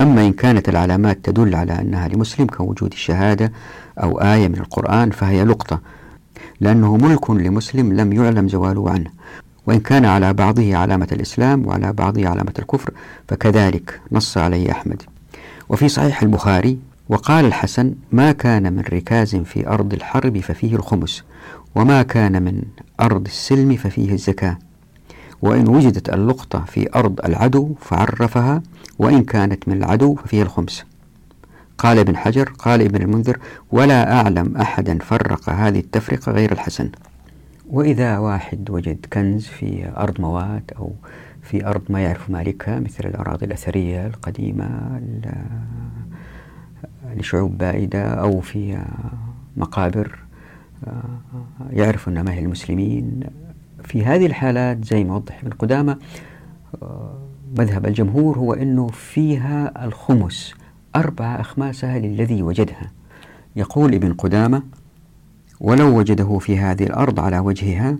أما 0.00 0.26
إن 0.26 0.32
كانت 0.32 0.68
العلامات 0.68 1.18
تدل 1.24 1.54
على 1.54 1.72
أنها 1.80 2.08
لمسلم 2.08 2.46
كوجود 2.46 2.92
الشهادة 2.92 3.52
أو 4.02 4.20
آية 4.20 4.48
من 4.48 4.58
القرآن 4.58 5.10
فهي 5.10 5.44
لقطة 5.44 5.80
لأنه 6.60 6.96
ملك 6.96 7.30
لمسلم 7.30 7.92
لم 7.92 8.12
يعلم 8.12 8.48
زواله 8.48 8.90
عنه. 8.90 9.10
وإن 9.66 9.80
كان 9.80 10.04
على 10.04 10.32
بعضه 10.32 10.76
علامة 10.76 11.08
الإسلام 11.12 11.66
وعلى 11.66 11.92
بعضه 11.92 12.28
علامة 12.28 12.52
الكفر 12.58 12.90
فكذلك 13.28 14.00
نص 14.12 14.38
عليه 14.38 14.70
أحمد. 14.70 15.02
وفي 15.68 15.88
صحيح 15.88 16.22
البخاري 16.22 16.78
وقال 17.08 17.44
الحسن 17.44 17.94
ما 18.12 18.32
كان 18.32 18.72
من 18.72 18.82
ركاز 18.92 19.36
في 19.36 19.68
أرض 19.68 19.92
الحرب 19.92 20.38
ففيه 20.38 20.76
الخمس 20.76 21.22
وما 21.74 22.02
كان 22.02 22.42
من 22.42 22.62
أرض 23.00 23.26
السلم 23.26 23.76
ففيه 23.76 24.12
الزكاة. 24.12 24.58
وإن 25.42 25.68
وجدت 25.68 26.08
اللقطة 26.08 26.64
في 26.64 26.88
أرض 26.96 27.20
العدو 27.24 27.74
فعرفها 27.80 28.62
وإن 28.98 29.24
كانت 29.24 29.68
من 29.68 29.76
العدو 29.76 30.14
ففيها 30.14 30.42
الخمس. 30.42 30.84
قال 31.78 31.98
ابن 31.98 32.16
حجر 32.16 32.52
قال 32.58 32.82
ابن 32.82 33.02
المنذر 33.02 33.38
ولا 33.72 34.20
أعلم 34.20 34.56
أحدا 34.56 34.98
فرق 34.98 35.50
هذه 35.50 35.78
التفرقة 35.78 36.32
غير 36.32 36.52
الحسن. 36.52 36.90
وإذا 37.70 38.18
واحد 38.18 38.70
وجد 38.70 39.06
كنز 39.12 39.46
في 39.46 39.92
أرض 39.96 40.20
موات 40.20 40.72
أو 40.72 40.92
في 41.42 41.66
أرض 41.66 41.82
ما 41.88 42.00
يعرف 42.00 42.30
مالكها 42.30 42.80
مثل 42.80 43.08
الأراضي 43.08 43.46
الأثرية 43.46 44.06
القديمة 44.06 45.00
لشعوب 47.16 47.58
بائدة 47.58 48.02
أو 48.02 48.40
في 48.40 48.84
مقابر 49.56 50.18
يعرف 51.70 52.08
أنها 52.08 52.22
ما 52.22 52.32
هي 52.32 52.38
المسلمين 52.38 53.20
في 53.84 54.04
هذه 54.04 54.26
الحالات 54.26 54.84
زي 54.84 55.04
ما 55.04 55.14
وضح 55.16 55.40
ابن 55.40 55.50
قدامة 55.50 55.98
مذهب 57.56 57.86
الجمهور 57.86 58.38
هو 58.38 58.52
أنه 58.52 58.86
فيها 58.86 59.84
الخمس 59.84 60.54
أربعة 60.96 61.40
أخماسها 61.40 61.98
للذي 61.98 62.42
وجدها. 62.42 62.90
يقول 63.56 63.94
ابن 63.94 64.12
قدامة 64.12 64.62
ولو 65.60 65.98
وجده 65.98 66.38
في 66.38 66.58
هذه 66.58 66.82
الأرض 66.82 67.20
على 67.20 67.38
وجهها 67.38 67.98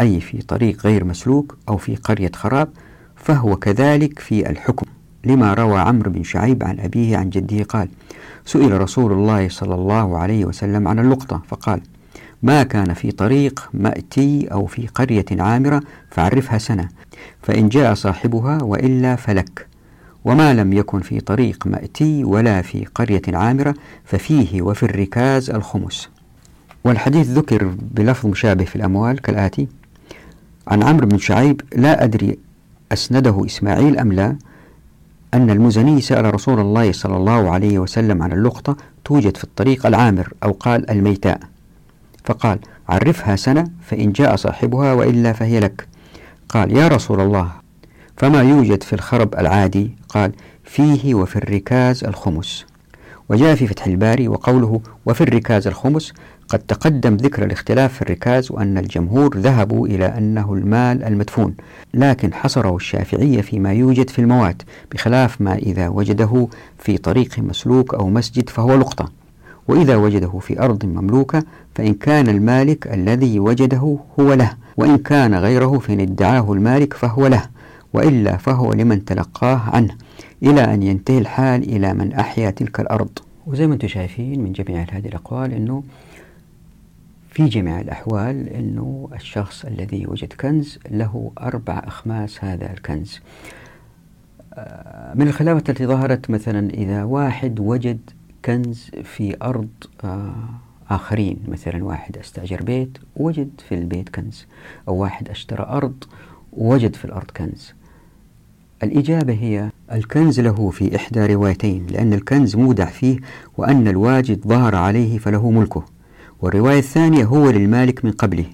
أي 0.00 0.20
في 0.20 0.42
طريق 0.42 0.86
غير 0.86 1.04
مسلوك 1.04 1.56
أو 1.68 1.76
في 1.76 1.96
قرية 1.96 2.30
خراب 2.34 2.68
فهو 3.16 3.56
كذلك 3.56 4.18
في 4.18 4.50
الحكم. 4.50 4.86
لما 5.24 5.54
روى 5.54 5.78
عمرو 5.80 6.10
بن 6.10 6.22
شعيب 6.22 6.64
عن 6.64 6.80
أبيه 6.80 7.16
عن 7.16 7.30
جده 7.30 7.64
قال 7.64 7.88
سئل 8.44 8.80
رسول 8.80 9.12
الله 9.12 9.48
صلى 9.48 9.74
الله 9.74 10.18
عليه 10.18 10.44
وسلم 10.44 10.88
عن 10.88 10.98
اللقطة 10.98 11.42
فقال 11.48 11.80
ما 12.42 12.62
كان 12.62 12.94
في 12.94 13.10
طريق 13.10 13.70
مأتي 13.74 14.48
أو 14.52 14.66
في 14.66 14.86
قرية 14.86 15.24
عامرة 15.32 15.82
فعرفها 16.10 16.58
سنة 16.58 16.88
فإن 17.42 17.68
جاء 17.68 17.94
صاحبها 17.94 18.62
وإلا 18.62 19.16
فلك. 19.16 19.66
وما 20.24 20.54
لم 20.54 20.72
يكن 20.72 21.00
في 21.00 21.20
طريق 21.20 21.66
مأتي 21.66 22.24
ولا 22.24 22.62
في 22.62 22.84
قرية 22.94 23.22
عامرة 23.28 23.74
ففيه 24.04 24.62
وفي 24.62 24.82
الركاز 24.82 25.50
الخمس. 25.50 26.08
والحديث 26.84 27.26
ذكر 27.26 27.74
بلفظ 27.94 28.26
مشابه 28.26 28.64
في 28.64 28.76
الأموال 28.76 29.20
كالآتي 29.20 29.68
عن 30.68 30.82
عمرو 30.82 31.06
بن 31.06 31.18
شعيب 31.18 31.60
لا 31.76 32.04
أدري 32.04 32.38
أسنده 32.92 33.42
إسماعيل 33.46 33.98
أم 33.98 34.12
لا 34.12 34.36
أن 35.34 35.50
المزني 35.50 36.00
سأل 36.00 36.34
رسول 36.34 36.60
الله 36.60 36.92
صلى 36.92 37.16
الله 37.16 37.50
عليه 37.50 37.78
وسلم 37.78 38.22
عن 38.22 38.32
اللقطة 38.32 38.76
توجد 39.04 39.36
في 39.36 39.44
الطريق 39.44 39.86
العامر 39.86 40.32
أو 40.42 40.52
قال 40.52 40.90
الميتاء. 40.90 41.40
فقال 42.24 42.58
عرفها 42.88 43.36
سنة 43.36 43.70
فإن 43.82 44.12
جاء 44.12 44.36
صاحبها 44.36 44.92
وإلا 44.92 45.32
فهي 45.32 45.60
لك. 45.60 45.88
قال 46.48 46.76
يا 46.76 46.88
رسول 46.88 47.20
الله 47.20 47.52
فما 48.16 48.42
يوجد 48.42 48.82
في 48.82 48.92
الخرب 48.92 49.34
العادي؟ 49.34 49.90
قال 50.08 50.32
فيه 50.64 51.14
وفي 51.14 51.36
الركاز 51.36 52.04
الخمس. 52.04 52.66
وجاء 53.28 53.54
في 53.54 53.66
فتح 53.66 53.86
الباري 53.86 54.28
وقوله 54.28 54.80
وفي 55.06 55.20
الركاز 55.20 55.66
الخمس. 55.66 56.12
قد 56.48 56.58
تقدم 56.58 57.14
ذكر 57.16 57.44
الاختلاف 57.44 57.94
في 57.94 58.02
الركاز 58.02 58.52
وأن 58.52 58.78
الجمهور 58.78 59.38
ذهبوا 59.38 59.86
إلى 59.86 60.06
أنه 60.06 60.54
المال 60.54 61.04
المدفون 61.04 61.54
لكن 61.94 62.34
حصره 62.34 62.76
الشافعية 62.76 63.40
فيما 63.40 63.72
يوجد 63.72 64.10
في 64.10 64.18
الموات 64.18 64.62
بخلاف 64.92 65.40
ما 65.40 65.54
إذا 65.54 65.88
وجده 65.88 66.48
في 66.78 66.98
طريق 66.98 67.38
مسلوك 67.38 67.94
أو 67.94 68.08
مسجد 68.08 68.50
فهو 68.50 68.74
لقطة. 68.74 69.12
وإذا 69.68 69.96
وجده 69.96 70.38
في 70.38 70.60
أرض 70.60 70.84
مملوكة 70.84 71.42
فإن 71.74 71.94
كان 71.94 72.28
المالك 72.28 72.86
الذي 72.86 73.40
وجده 73.40 73.98
هو 74.20 74.32
له 74.32 74.56
وإن 74.76 74.98
كان 74.98 75.34
غيره 75.34 75.78
فإن 75.78 76.00
ادعاه 76.00 76.52
المالك 76.52 76.94
فهو 76.94 77.26
له 77.26 77.42
وإلا 77.92 78.36
فهو 78.36 78.72
لمن 78.72 79.04
تلقاه 79.04 79.60
عنه 79.70 79.94
إلى 80.42 80.74
أن 80.74 80.82
ينتهي 80.82 81.18
الحال 81.18 81.62
إلى 81.62 81.94
من 81.94 82.12
أحيا 82.12 82.50
تلك 82.50 82.80
الأرض. 82.80 83.18
وزي 83.46 83.66
ما 83.66 83.74
أنتم 83.74 83.88
شايفين 83.88 84.40
من 84.40 84.52
جميع 84.52 84.86
هذه 84.90 85.08
الأقوال 85.08 85.52
أنه 85.52 85.82
في 87.30 87.44
جميع 87.44 87.80
الأحوال 87.80 88.48
أنه 88.48 89.08
الشخص 89.14 89.64
الذي 89.64 90.06
وجد 90.06 90.32
كنز 90.32 90.78
له 90.90 91.30
أربع 91.40 91.82
أخماس 91.86 92.44
هذا 92.44 92.72
الكنز. 92.72 93.20
آه، 94.54 95.14
من 95.14 95.28
الخلافات 95.28 95.70
التي 95.70 95.86
ظهرت 95.86 96.30
مثلا 96.30 96.70
إذا 96.70 97.04
واحد 97.04 97.60
وجد 97.60 97.98
كنز 98.44 98.90
في 99.04 99.36
أرض 99.42 99.68
آه، 100.04 100.34
آخرين. 100.90 101.38
مثلا 101.48 101.84
واحد 101.84 102.16
أستأجر 102.18 102.62
بيت 102.62 102.98
وجد 103.16 103.50
في 103.68 103.74
البيت 103.74 104.08
كنز. 104.08 104.46
أو 104.88 104.96
واحد 104.96 105.28
أشترى 105.28 105.62
أرض 105.68 106.04
ووجد 106.52 106.96
في 106.96 107.04
الأرض 107.04 107.30
كنز. 107.36 107.74
الإجابة 108.82 109.32
هي 109.32 109.70
الكنز 109.92 110.40
له 110.40 110.70
في 110.70 110.96
إحدى 110.96 111.26
روايتين 111.26 111.86
لأن 111.86 112.12
الكنز 112.12 112.56
مودع 112.56 112.84
فيه 112.84 113.18
وأن 113.56 113.88
الواجد 113.88 114.40
ظهر 114.46 114.74
عليه 114.74 115.18
فله 115.18 115.50
ملكه. 115.50 115.84
والرواية 116.40 116.78
الثانية 116.78 117.24
هو 117.24 117.50
للمالك 117.50 118.04
من 118.04 118.10
قبله 118.12 118.44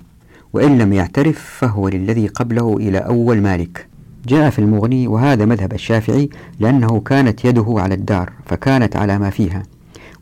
وإن 0.52 0.78
لم 0.78 0.92
يعترف 0.92 1.56
فهو 1.58 1.88
للذي 1.88 2.26
قبله 2.26 2.76
إلى 2.76 2.98
أول 2.98 3.40
مالك. 3.40 3.86
جاء 4.26 4.50
في 4.50 4.58
المغني 4.58 5.08
وهذا 5.08 5.44
مذهب 5.44 5.72
الشافعي 5.72 6.30
لأنه 6.60 7.00
كانت 7.00 7.44
يده 7.44 7.66
على 7.68 7.94
الدار 7.94 8.32
فكانت 8.46 8.96
على 8.96 9.18
ما 9.18 9.30
فيها. 9.30 9.62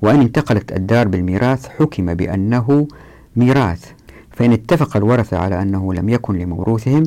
وأن 0.03 0.21
انتقلت 0.21 0.73
الدار 0.73 1.09
بالميراث 1.09 1.69
حكم 1.69 2.15
بأنه 2.15 2.89
ميراث. 3.37 3.93
فإن 4.31 4.53
اتفق 4.53 4.97
الورثة 4.97 5.39
على 5.39 5.63
أنه 5.63 5.95
لم 5.95 6.09
يكن 6.09 6.39
لموروثهم 6.39 7.03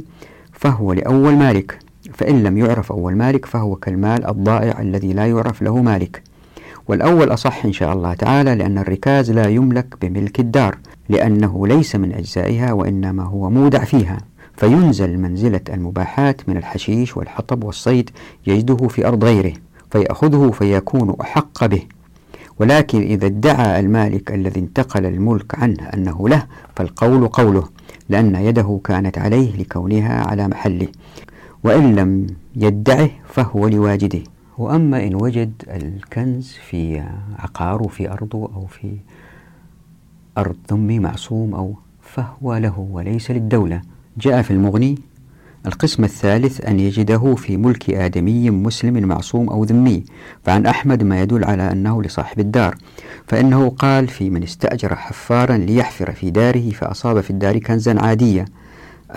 فهو 0.51 0.93
لأول 0.93 1.35
مالك. 1.35 1.79
فإن 2.13 2.43
لم 2.43 2.57
يعرف 2.57 2.91
أول 2.91 3.15
مالك 3.15 3.45
فهو 3.45 3.75
كالمال 3.75 4.27
الضائع 4.27 4.81
الذي 4.81 5.13
لا 5.13 5.27
يعرف 5.27 5.61
له 5.61 5.81
مالك. 5.81 6.23
والأول 6.87 7.33
أصح 7.33 7.65
إن 7.65 7.73
شاء 7.73 7.93
الله 7.93 8.13
تعالى 8.13 8.55
لأن 8.55 8.77
الركاز 8.77 9.31
لا 9.31 9.47
يملك 9.47 9.95
بملك 10.01 10.39
الدار 10.39 10.77
لأنه 11.09 11.67
ليس 11.67 11.95
من 11.95 12.13
أجزائها 12.13 12.73
وإنما 12.73 13.23
هو 13.23 13.49
مودع 13.49 13.83
فيها. 13.83 14.17
فينزل 14.57 15.17
منزلة 15.17 15.61
المباحات 15.69 16.49
من 16.49 16.57
الحشيش 16.57 17.17
والحطب 17.17 17.63
والصيد 17.63 18.09
يجده 18.47 18.87
في 18.87 19.07
أرض 19.07 19.23
غيره 19.23 19.53
فيأخذه 19.91 20.51
فيكون 20.51 21.15
أحق 21.21 21.65
به. 21.65 21.81
ولكن 22.59 23.01
إذا 23.01 23.25
ادعى 23.25 23.79
المالك 23.79 24.31
الذي 24.31 24.59
انتقل 24.59 25.05
الملك 25.05 25.59
عنه 25.59 25.83
أنه 25.83 26.29
له 26.29 26.45
فالقول 26.75 27.27
قوله 27.27 27.69
لأن 28.09 28.35
يده 28.35 28.79
كانت 28.83 29.17
عليه 29.17 29.57
لكونها 29.57 30.27
على 30.27 30.47
محله. 30.47 30.87
وإن 31.63 31.95
لم 31.95 32.27
يدعه 32.55 33.09
فهو 33.25 33.67
لواجده. 33.67 34.19
وأما 34.57 35.07
إن 35.07 35.15
وجد 35.15 35.51
الكنز 35.67 36.51
في 36.69 37.03
عقاره 37.39 37.87
في 37.87 38.11
أرضه 38.11 38.49
أو 38.55 38.65
في 38.65 38.97
أرض 40.37 40.55
ذمي 40.71 40.99
معصوم 40.99 41.55
أو 41.55 41.75
فهو 42.01 42.57
له 42.57 42.79
وليس 42.91 43.31
للدولة. 43.31 43.81
جاء 44.17 44.41
في 44.41 44.51
المغني 44.51 44.97
القسم 45.67 46.03
الثالث 46.03 46.65
أن 46.65 46.79
يجده 46.79 47.35
في 47.35 47.57
ملك 47.57 47.89
آدمي 47.89 48.49
مسلم 48.49 49.07
معصوم 49.07 49.49
أو 49.49 49.63
ذمي 49.63 50.03
فعن 50.43 50.65
أحمد 50.65 51.03
ما 51.03 51.21
يدل 51.21 51.43
على 51.43 51.71
أنه 51.71 52.03
لصاحب 52.03 52.39
الدار 52.39 52.75
فإنه 53.27 53.69
قال 53.69 54.07
في 54.07 54.29
من 54.29 54.43
استأجر 54.43 54.95
حفارا 54.95 55.57
ليحفر 55.57 56.11
في 56.11 56.29
داره 56.29 56.69
فأصاب 56.69 57.21
في 57.21 57.29
الدار 57.29 57.57
كنزا 57.57 57.99
عاديا 58.01 58.45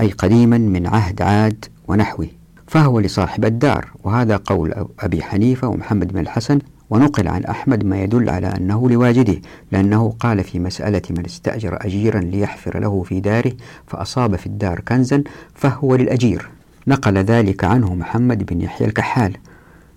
أي 0.00 0.10
قديما 0.10 0.58
من 0.58 0.86
عهد 0.86 1.22
عاد 1.22 1.64
ونحوه 1.88 2.28
فهو 2.66 3.00
لصاحب 3.00 3.44
الدار 3.44 3.90
وهذا 4.04 4.36
قول 4.36 4.86
أبي 5.00 5.22
حنيفة 5.22 5.68
ومحمد 5.68 6.12
بن 6.12 6.18
الحسن 6.18 6.58
ونقل 6.90 7.28
عن 7.28 7.44
أحمد 7.44 7.84
ما 7.84 8.02
يدل 8.02 8.30
على 8.30 8.46
أنه 8.46 8.90
لواجده 8.90 9.40
لأنه 9.72 10.14
قال 10.20 10.44
في 10.44 10.58
مسألة 10.58 11.02
من 11.10 11.24
استأجر 11.24 11.78
أجيرا 11.80 12.20
ليحفر 12.20 12.80
له 12.80 13.02
في 13.02 13.20
داره 13.20 13.52
فأصاب 13.86 14.36
في 14.36 14.46
الدار 14.46 14.80
كنزا 14.80 15.22
فهو 15.54 15.96
للأجير. 15.96 16.48
نقل 16.86 17.18
ذلك 17.18 17.64
عنه 17.64 17.94
محمد 17.94 18.46
بن 18.46 18.60
يحيى 18.60 18.86
الكحال. 18.86 19.36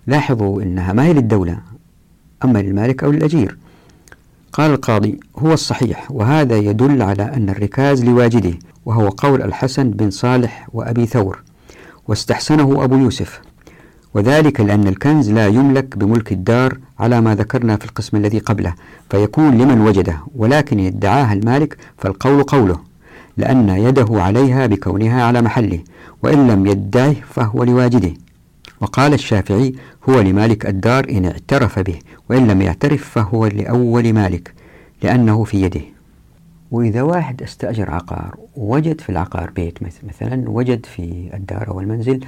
لاحظوا 0.06 0.62
أنها 0.62 0.92
ما 0.92 1.04
هي 1.04 1.12
للدولة 1.12 1.58
أما 2.44 2.58
للمالك 2.58 3.04
أو 3.04 3.10
للأجير. 3.10 3.58
قال 4.52 4.70
القاضي 4.70 5.20
هو 5.38 5.52
الصحيح 5.52 6.10
وهذا 6.10 6.56
يدل 6.56 7.02
على 7.02 7.22
أن 7.22 7.50
الركاز 7.50 8.04
لواجده 8.04 8.58
وهو 8.86 9.08
قول 9.08 9.42
الحسن 9.42 9.90
بن 9.90 10.10
صالح 10.10 10.68
وأبي 10.72 11.06
ثور 11.06 11.42
واستحسنه 12.08 12.84
أبو 12.84 12.96
يوسف. 12.96 13.40
وذلك 14.14 14.60
لأن 14.60 14.88
الكنز 14.88 15.30
لا 15.30 15.46
يملك 15.46 15.98
بملك 15.98 16.32
الدار 16.32 16.78
على 16.98 17.20
ما 17.20 17.34
ذكرنا 17.34 17.76
في 17.76 17.84
القسم 17.84 18.16
الذي 18.16 18.38
قبله 18.38 18.74
فيكون 19.10 19.58
لمن 19.58 19.80
وجده 19.80 20.18
ولكن 20.36 20.78
يدعاها 20.80 21.32
المالك 21.32 21.76
فالقول 21.98 22.42
قوله 22.42 22.78
لأن 23.36 23.68
يده 23.68 24.06
عليها 24.10 24.66
بكونها 24.66 25.22
على 25.24 25.42
محله 25.42 25.78
وإن 26.22 26.46
لم 26.46 26.66
يدعه 26.66 27.12
فهو 27.12 27.64
لواجده. 27.64 28.12
وقال 28.80 29.14
الشافعي 29.14 29.74
هو 30.08 30.20
لمالك 30.20 30.66
الدار 30.66 31.08
إن 31.10 31.24
اعترف 31.24 31.78
به 31.78 31.98
وإن 32.30 32.46
لم 32.46 32.62
يعترف 32.62 33.08
فهو 33.08 33.46
لأول 33.46 34.12
مالك 34.12 34.54
لأنه 35.02 35.44
في 35.44 35.62
يده. 35.62 35.80
وإذا 36.70 37.02
واحد 37.02 37.42
استأجر 37.42 37.90
عقار 37.90 38.36
ووجد 38.56 39.00
في 39.00 39.10
العقار 39.10 39.50
بيت 39.50 39.78
مثلا 39.82 40.50
وجد 40.50 40.86
في 40.86 41.30
الدار 41.34 41.68
أو 41.68 41.80
المنزل 41.80 42.20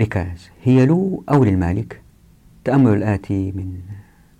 ركاز 0.00 0.50
هي 0.64 0.86
له 0.86 1.22
أو 1.30 1.44
للمالك؟ 1.44 2.00
تأمل 2.64 2.96
الآتي 2.96 3.52
من 3.56 3.72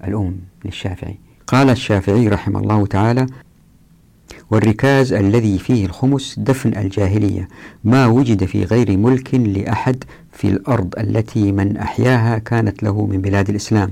الأم 0.05 0.37
للشافعي. 0.65 1.19
قال 1.47 1.71
الشافعي 1.71 2.29
رحمه 2.29 2.61
الله 2.61 2.87
تعالى 2.87 3.27
والركاز 4.51 5.13
الذي 5.13 5.59
فيه 5.59 5.87
الخمس 5.87 6.39
دفن 6.39 6.77
الجاهلية 6.77 7.49
ما 7.85 8.07
وجد 8.07 8.45
في 8.45 8.65
غير 8.65 8.97
ملك 8.97 9.35
لأحد 9.35 10.05
في 10.33 10.49
الأرض 10.49 10.95
التي 10.99 11.53
من 11.53 11.77
أحياها 11.77 12.39
كانت 12.39 12.83
له 12.83 13.07
من 13.07 13.21
بلاد 13.21 13.49
الإسلام 13.51 13.91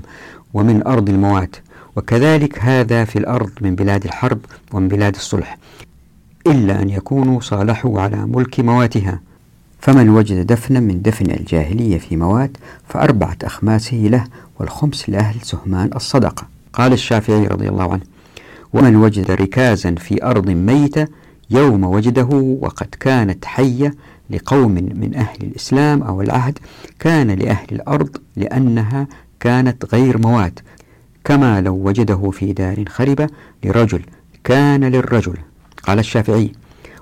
ومن 0.53 0.87
أرض 0.87 1.09
الموات 1.09 1.55
وكذلك 1.95 2.59
هذا 2.59 3.05
في 3.05 3.19
الأرض 3.19 3.51
من 3.61 3.75
بلاد 3.75 4.03
الحرب 4.05 4.39
ومن 4.73 4.87
بلاد 4.87 5.15
الصلح 5.15 5.57
إلا 6.47 6.81
أن 6.81 6.89
يكونوا 6.89 7.41
صالحوا 7.41 8.01
على 8.01 8.25
ملك 8.25 8.59
مواتها. 8.59 9.19
فمن 9.79 10.09
وجد 10.09 10.47
دفنا 10.47 10.79
من 10.79 11.01
دفن 11.01 11.31
الجاهلية 11.31 11.97
في 11.97 12.17
موات 12.17 12.51
فأربعة 12.89 13.37
أخماسه 13.43 13.97
له 13.97 14.23
والخمس 14.59 15.09
لأهل 15.09 15.41
سهمان 15.41 15.89
الصدقة. 15.95 16.47
قال 16.73 16.93
الشافعي 16.93 17.47
رضي 17.47 17.69
الله 17.69 17.93
عنه 17.93 18.01
ومن 18.73 18.95
وجد 18.95 19.31
ركازا 19.31 19.95
في 19.95 20.23
أرض 20.23 20.49
ميتة 20.49 21.07
يوم 21.49 21.83
وجده 21.83 22.57
وقد 22.61 22.87
كانت 22.99 23.45
حية 23.45 23.93
لقوم 24.29 24.71
من 24.71 25.15
أهل 25.15 25.37
الإسلام 25.43 26.03
أو 26.03 26.21
العهد 26.21 26.59
كان 26.99 27.31
لأهل 27.31 27.67
الأرض 27.71 28.17
لأنها 28.35 29.07
كانت 29.39 29.95
غير 29.95 30.17
موات 30.17 30.59
كما 31.23 31.61
لو 31.61 31.73
وجده 31.75 32.31
في 32.31 32.53
دار 32.53 32.85
خربة 32.87 33.27
لرجل 33.63 34.01
كان 34.43 34.83
للرجل. 34.83 35.37
قال 35.87 35.99
الشافعي 35.99 36.51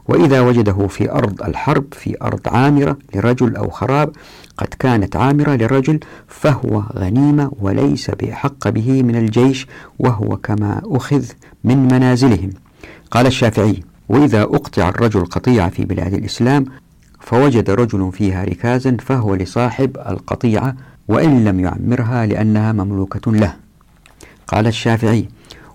وإذا 0.07 0.41
وجده 0.41 0.87
في 0.87 1.11
أرض 1.11 1.43
الحرب 1.43 1.85
في 1.91 2.15
أرض 2.21 2.39
عامرة 2.45 2.97
لرجل 3.15 3.55
أو 3.55 3.69
خراب 3.69 4.11
قد 4.57 4.67
كانت 4.79 5.15
عامرة 5.15 5.55
لرجل 5.55 5.99
فهو 6.27 6.83
غنيمة 6.95 7.51
وليس 7.59 8.11
بأحق 8.11 8.69
به 8.69 9.03
من 9.03 9.15
الجيش 9.15 9.67
وهو 9.99 10.37
كما 10.37 10.81
أخذ 10.85 11.25
من 11.63 11.77
منازلهم. 11.77 12.49
قال 13.11 13.25
الشافعي 13.25 13.83
وإذا 14.09 14.41
أقطع 14.41 14.89
الرجل 14.89 15.25
قطيعة 15.25 15.69
في 15.69 15.85
بلاد 15.85 16.13
الإسلام 16.13 16.65
فوجد 17.19 17.69
رجل 17.69 18.11
فيها 18.13 18.43
ركازا 18.43 18.97
فهو 18.99 19.35
لصاحب 19.35 19.97
القطيعة 19.97 20.75
وإن 21.07 21.45
لم 21.45 21.59
يعمرها 21.59 22.25
لأنها 22.25 22.71
مملوكة 22.71 23.31
له. 23.31 23.55
قال 24.47 24.67
الشافعي 24.67 25.27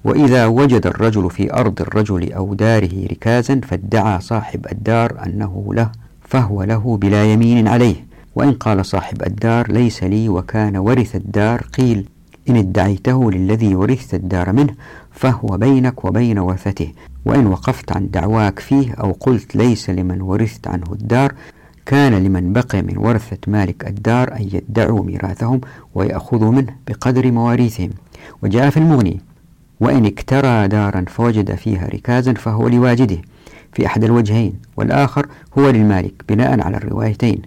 وإذا 0.04 0.46
وجد 0.46 0.86
الرجل 0.86 1.30
في 1.30 1.52
أرض 1.52 1.80
الرجل 1.80 2.32
أو 2.32 2.54
داره 2.54 3.06
ركازا 3.10 3.60
فادعى 3.68 4.20
صاحب 4.20 4.66
الدار 4.72 5.26
أنه 5.26 5.68
له 5.74 5.90
فهو 6.20 6.62
له 6.62 6.96
بلا 6.96 7.32
يمين 7.32 7.68
عليه. 7.68 8.08
وإن 8.34 8.52
قال 8.52 8.86
صاحب 8.86 9.22
الدار 9.22 9.72
ليس 9.72 10.04
لي 10.04 10.28
وكان 10.28 10.76
ورث 10.76 11.16
الدار 11.16 11.62
قيل 11.62 12.08
إن 12.48 12.56
ادعيته 12.56 13.30
للذي 13.30 13.74
ورثت 13.74 14.14
الدار 14.14 14.52
منه 14.52 14.74
فهو 15.10 15.56
بينك 15.56 16.04
وبين 16.04 16.38
ورثته. 16.38 16.92
وإن 17.24 17.46
وقفت 17.46 17.92
عن 17.92 18.10
دعواك 18.10 18.58
فيه 18.58 18.92
أو 18.92 19.12
قلت 19.12 19.56
ليس 19.56 19.90
لمن 19.90 20.20
ورثت 20.20 20.68
عنه 20.68 20.92
الدار 20.92 21.34
كان 21.86 22.14
لمن 22.14 22.52
بقي 22.52 22.82
من 22.82 22.98
ورثة 22.98 23.38
مالك 23.46 23.88
الدار 23.88 24.32
أن 24.32 24.48
يدعوا 24.52 25.04
ميراثهم 25.04 25.60
ويأخذوا 25.94 26.52
منه 26.52 26.74
بقدر 26.88 27.32
مواريثهم. 27.32 27.90
وجاء 28.42 28.70
في 28.70 28.76
المغني 28.76 29.20
وإن 29.80 30.06
اكترى 30.06 30.68
دارا 30.68 31.04
فوجد 31.08 31.54
فيها 31.54 31.88
ركازا 31.88 32.32
فهو 32.32 32.68
لواجده 32.68 33.18
في 33.72 33.86
أحد 33.86 34.04
الوجهين 34.04 34.52
والآخر 34.76 35.26
هو 35.58 35.70
للمالك 35.70 36.14
بناء 36.28 36.60
على 36.60 36.76
الروايتين. 36.76 37.42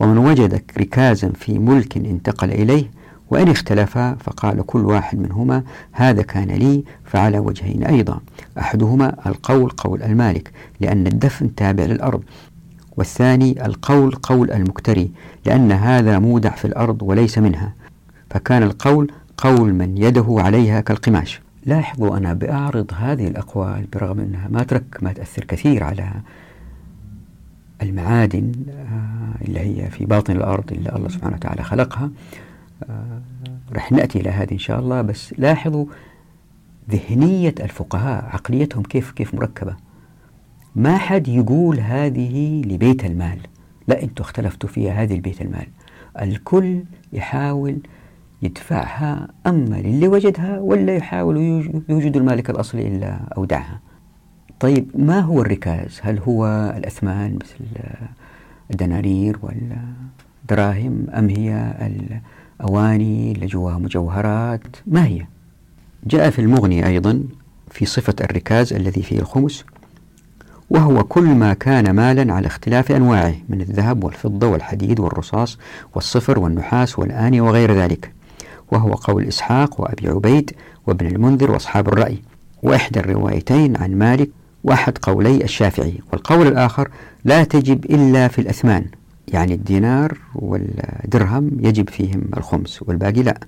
ومن 0.00 0.18
وجد 0.18 0.62
ركازا 0.78 1.28
في 1.28 1.58
ملك 1.58 1.96
انتقل 1.96 2.50
إليه 2.50 2.90
وإن 3.30 3.48
اختلفا 3.48 4.14
فقال 4.14 4.66
كل 4.66 4.84
واحد 4.84 5.18
منهما 5.18 5.62
هذا 5.92 6.22
كان 6.22 6.48
لي 6.48 6.84
فعلى 7.04 7.38
وجهين 7.38 7.84
أيضا. 7.84 8.20
أحدهما 8.58 9.16
القول 9.26 9.70
قول 9.70 10.02
المالك 10.02 10.50
لأن 10.80 11.06
الدفن 11.06 11.54
تابع 11.54 11.84
للأرض. 11.84 12.22
والثاني 12.96 13.66
القول 13.66 14.14
قول 14.14 14.50
المكتري 14.50 15.10
لأن 15.46 15.72
هذا 15.72 16.18
مودع 16.18 16.50
في 16.50 16.64
الأرض 16.64 17.02
وليس 17.02 17.38
منها. 17.38 17.72
فكان 18.30 18.62
القول 18.62 19.12
قول 19.36 19.74
من 19.74 19.98
يده 19.98 20.26
عليها 20.28 20.80
كالقماش. 20.80 21.40
لاحظوا 21.66 22.16
أنا 22.16 22.32
بأعرض 22.32 22.90
هذه 22.94 23.28
الأقوال 23.28 23.86
برغم 23.92 24.20
أنها 24.20 24.48
ما 24.48 24.62
ترك 24.62 25.02
ما 25.02 25.12
تأثر 25.12 25.44
كثير 25.44 25.84
على 25.84 26.10
المعادن 27.82 28.52
آه، 28.70 29.44
اللي 29.44 29.60
هي 29.60 29.90
في 29.90 30.04
باطن 30.04 30.36
الأرض 30.36 30.72
اللي 30.72 30.96
الله 30.96 31.08
سبحانه 31.08 31.36
وتعالى 31.36 31.62
خلقها. 31.62 32.10
آه، 32.90 33.20
رح 33.72 33.92
نأتي 33.92 34.20
إلى 34.20 34.30
هذه 34.30 34.52
إن 34.52 34.58
شاء 34.58 34.80
الله. 34.80 35.02
بس 35.02 35.34
لاحظوا 35.38 35.86
ذهنية 36.90 37.54
الفقهاء 37.60 38.24
عقليتهم 38.24 38.82
كيف 38.82 39.10
كيف 39.10 39.34
مركبة. 39.34 39.76
ما 40.76 40.98
حد 40.98 41.28
يقول 41.28 41.80
هذه 41.80 42.62
لبيت 42.66 43.04
المال. 43.04 43.38
لا 43.88 44.02
أنتم 44.02 44.24
اختلفتوا 44.24 44.68
فيها 44.68 44.92
هذه 45.02 45.14
البيت 45.14 45.42
المال. 45.42 45.66
الكل 46.22 46.82
يحاول 47.12 47.78
يدفعها 48.42 49.28
أما 49.46 49.76
للي 49.76 50.08
وجدها 50.08 50.58
ولا 50.60 50.96
يحاول 50.96 51.36
يوجد 51.88 52.16
المالك 52.16 52.50
الأصلي 52.50 52.88
إلا 52.88 53.18
أودعها. 53.36 53.80
طيب 54.60 54.90
ما 54.94 55.20
هو 55.20 55.42
الركاز؟ 55.42 56.00
هل 56.02 56.18
هو 56.18 56.46
الأثمان 56.76 57.34
مثل 57.34 57.82
الدنانير 58.70 59.38
والدراهم 59.42 61.06
أم 61.14 61.28
هي 61.28 61.74
الأواني 62.60 63.32
اللي 63.32 63.46
جواها 63.46 63.78
مجوهرات؟ 63.78 64.76
ما 64.86 65.06
هي؟ 65.06 65.26
جاء 66.06 66.30
في 66.30 66.38
المغني 66.38 66.86
أيضا 66.86 67.22
في 67.70 67.86
صفة 67.86 68.14
الركاز 68.20 68.72
الذي 68.72 69.02
فيه 69.02 69.18
الخمس 69.18 69.64
وهو 70.70 71.04
كل 71.04 71.24
ما 71.24 71.52
كان 71.52 71.90
مالا 71.90 72.34
على 72.34 72.46
اختلاف 72.46 72.92
أنواعه 72.92 73.34
من 73.48 73.60
الذهب 73.60 74.04
والفضة 74.04 74.46
والحديد 74.46 75.00
والرصاص 75.00 75.58
والصفر 75.94 76.38
والنحاس 76.38 76.98
والآني 76.98 77.40
وغير 77.40 77.72
ذلك. 77.72 78.15
وهو 78.72 78.92
قول 78.92 79.24
إسحاق 79.24 79.80
وأبي 79.80 80.08
عبيد 80.08 80.50
وابن 80.86 81.06
المنذر 81.06 81.50
وأصحاب 81.50 81.88
الرأي 81.88 82.22
وإحدى 82.62 83.00
الروايتين 83.00 83.76
عن 83.76 83.98
مالك 83.98 84.30
وأحد 84.64 84.98
قولي 84.98 85.44
الشافعي 85.44 85.94
والقول 86.12 86.46
الآخر 86.46 86.88
لا 87.24 87.44
تجب 87.44 87.84
إلا 87.84 88.28
في 88.28 88.38
الأثمان 88.38 88.84
يعني 89.28 89.54
الدينار 89.54 90.18
والدرهم 90.34 91.50
يجب 91.60 91.90
فيهم 91.90 92.22
الخمس 92.36 92.82
والباقي 92.82 93.22
لا. 93.22 93.40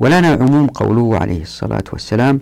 ولنا 0.00 0.28
عموم 0.28 0.66
قوله 0.66 1.18
عليه 1.18 1.42
الصلاة 1.42 1.84
والسلام 1.92 2.40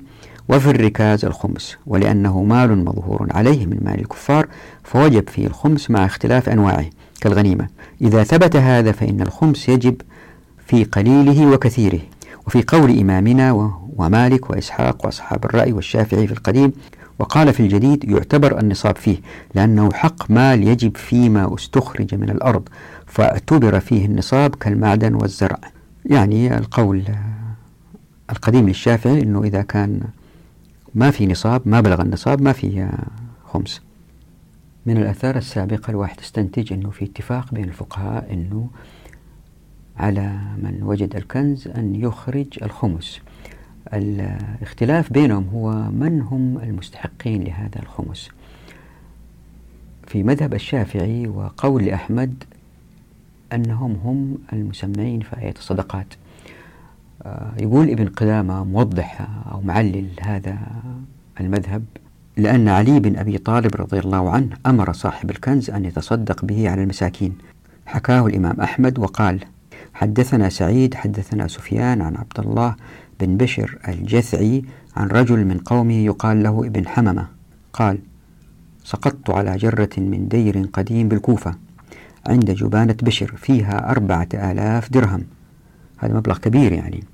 وفي 0.48 0.70
الركاز 0.70 1.24
الخمس 1.24 1.76
ولأنه 1.86 2.42
مال 2.42 2.84
مظهور 2.84 3.28
عليه 3.30 3.66
من 3.66 3.78
مال 3.82 4.00
الكفار 4.00 4.46
فوجب 4.84 5.28
فيه 5.28 5.46
الخمس 5.46 5.90
مع 5.90 6.04
اختلاف 6.04 6.48
أنواعه 6.48 6.86
كالغنيمة. 7.20 7.66
إذا 8.00 8.24
ثبت 8.24 8.56
هذا 8.56 8.92
فإن 8.92 9.20
الخمس 9.20 9.68
يجب 9.68 10.00
في 10.66 10.84
قليله 10.84 11.52
وكثيره 11.52 12.00
وفي 12.46 12.62
قول 12.62 12.98
إمامنا 12.98 13.52
ومالك 13.96 14.50
وإسحاق 14.50 15.06
وأصحاب 15.06 15.44
الرأي 15.44 15.72
والشافعي 15.72 16.26
في 16.26 16.32
القديم 16.32 16.72
وقال 17.18 17.52
في 17.52 17.60
الجديد 17.60 18.04
يعتبر 18.04 18.60
النصاب 18.60 18.96
فيه 18.96 19.18
لأنه 19.54 19.92
حق 19.92 20.30
مال 20.30 20.68
يجب 20.68 20.96
فيما 20.96 21.54
استخرج 21.54 22.14
من 22.14 22.30
الأرض 22.30 22.68
فاعتبر 23.06 23.80
فيه 23.80 24.06
النصاب 24.06 24.54
كالمعدن 24.54 25.14
والزرع. 25.14 25.58
يعني 26.04 26.58
القول 26.58 27.02
القديم 28.30 28.68
للشافعي 28.68 29.22
أنه 29.22 29.42
إذا 29.42 29.62
كان 29.62 30.00
ما 30.94 31.10
في 31.10 31.26
نصاب 31.26 31.62
ما 31.64 31.80
بلغ 31.80 32.02
النصاب 32.02 32.42
ما 32.42 32.52
في 32.52 32.88
خمس. 33.44 33.80
من 34.86 34.96
الآثار 34.96 35.36
السابقة 35.36 35.90
الواحد 35.90 36.18
استنتج 36.20 36.72
أنه 36.72 36.90
في 36.90 37.04
اتفاق 37.04 37.54
بين 37.54 37.64
الفقهاء 37.64 38.32
أنه 38.32 38.68
على 39.98 40.38
من 40.56 40.78
وجد 40.82 41.16
الكنز 41.16 41.68
أن 41.68 41.94
يخرج 41.94 42.46
الخمس. 42.62 43.20
الاختلاف 43.94 45.12
بينهم 45.12 45.48
هو 45.54 45.70
من 45.90 46.20
هم 46.20 46.58
المستحقين 46.58 47.42
لهذا 47.44 47.82
الخمس. 47.82 48.28
في 50.06 50.22
مذهب 50.22 50.54
الشافعي 50.54 51.28
وقول 51.28 51.84
لأحمد 51.84 52.44
أنهم 53.52 54.00
هم 54.04 54.38
المسمين 54.52 55.20
في 55.20 55.38
آية 55.38 55.54
الصدقات. 55.58 56.06
آه، 57.22 57.52
يقول 57.60 57.90
ابن 57.90 58.08
قدامة 58.08 58.64
موضح 58.64 59.28
أو 59.52 59.60
معلل 59.60 60.08
هذا 60.20 60.58
المذهب 61.40 61.84
لأن 62.36 62.68
علي 62.68 63.00
بن 63.00 63.16
أبي 63.16 63.38
طالب 63.38 63.76
رضي 63.76 63.98
الله 63.98 64.30
عنه 64.30 64.56
أمر 64.66 64.92
صاحب 64.92 65.30
الكنز 65.30 65.70
أن 65.70 65.84
يتصدق 65.84 66.44
به 66.44 66.70
على 66.70 66.82
المساكين. 66.82 67.38
حكاه 67.86 68.26
الإمام 68.26 68.60
أحمد 68.60 68.98
وقال 68.98 69.40
حدثنا 69.96 70.48
سعيد 70.48 70.94
حدثنا 70.94 71.48
سفيان 71.48 72.02
عن 72.02 72.16
عبد 72.16 72.38
الله 72.38 72.76
بن 73.20 73.36
بشر 73.36 73.78
الجثعي 73.88 74.62
عن 74.96 75.08
رجل 75.08 75.44
من 75.44 75.58
قومه 75.58 75.94
يقال 75.94 76.42
له 76.42 76.66
ابن 76.66 76.88
حممة. 76.88 77.26
قال 77.72 77.98
سقطت 78.84 79.30
على 79.30 79.56
جرة 79.56 79.90
من 79.98 80.28
دير 80.28 80.66
قديم 80.72 81.08
بالكوفة 81.08 81.54
عند 82.26 82.50
جبانة 82.50 82.96
بشر 83.02 83.34
فيها 83.36 83.90
أربعة 83.90 84.28
آلاف 84.34 84.90
درهم. 84.90 85.22
هذا 85.98 86.14
مبلغ 86.14 86.38
كبير 86.38 86.72
يعني. 86.72 87.04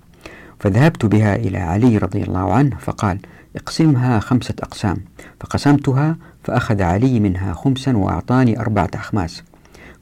فذهبت 0.59 1.07
بها 1.07 1.37
إلى 1.37 1.59
علي 1.59 1.99
رضي 1.99 2.23
الله 2.23 2.53
عنه 2.53 2.77
فقال 2.79 3.18
اقسمها 3.57 4.21
خمسة 4.21 4.55
أقسام 4.62 4.97
فقسمتها 5.40 6.16
فأخذ 6.45 6.83
علي 6.83 7.21
منها 7.21 7.53
خمسا 7.53 7.97
وأعطاني 7.97 8.61
أربعة 8.61 8.90
أخماس. 8.95 9.42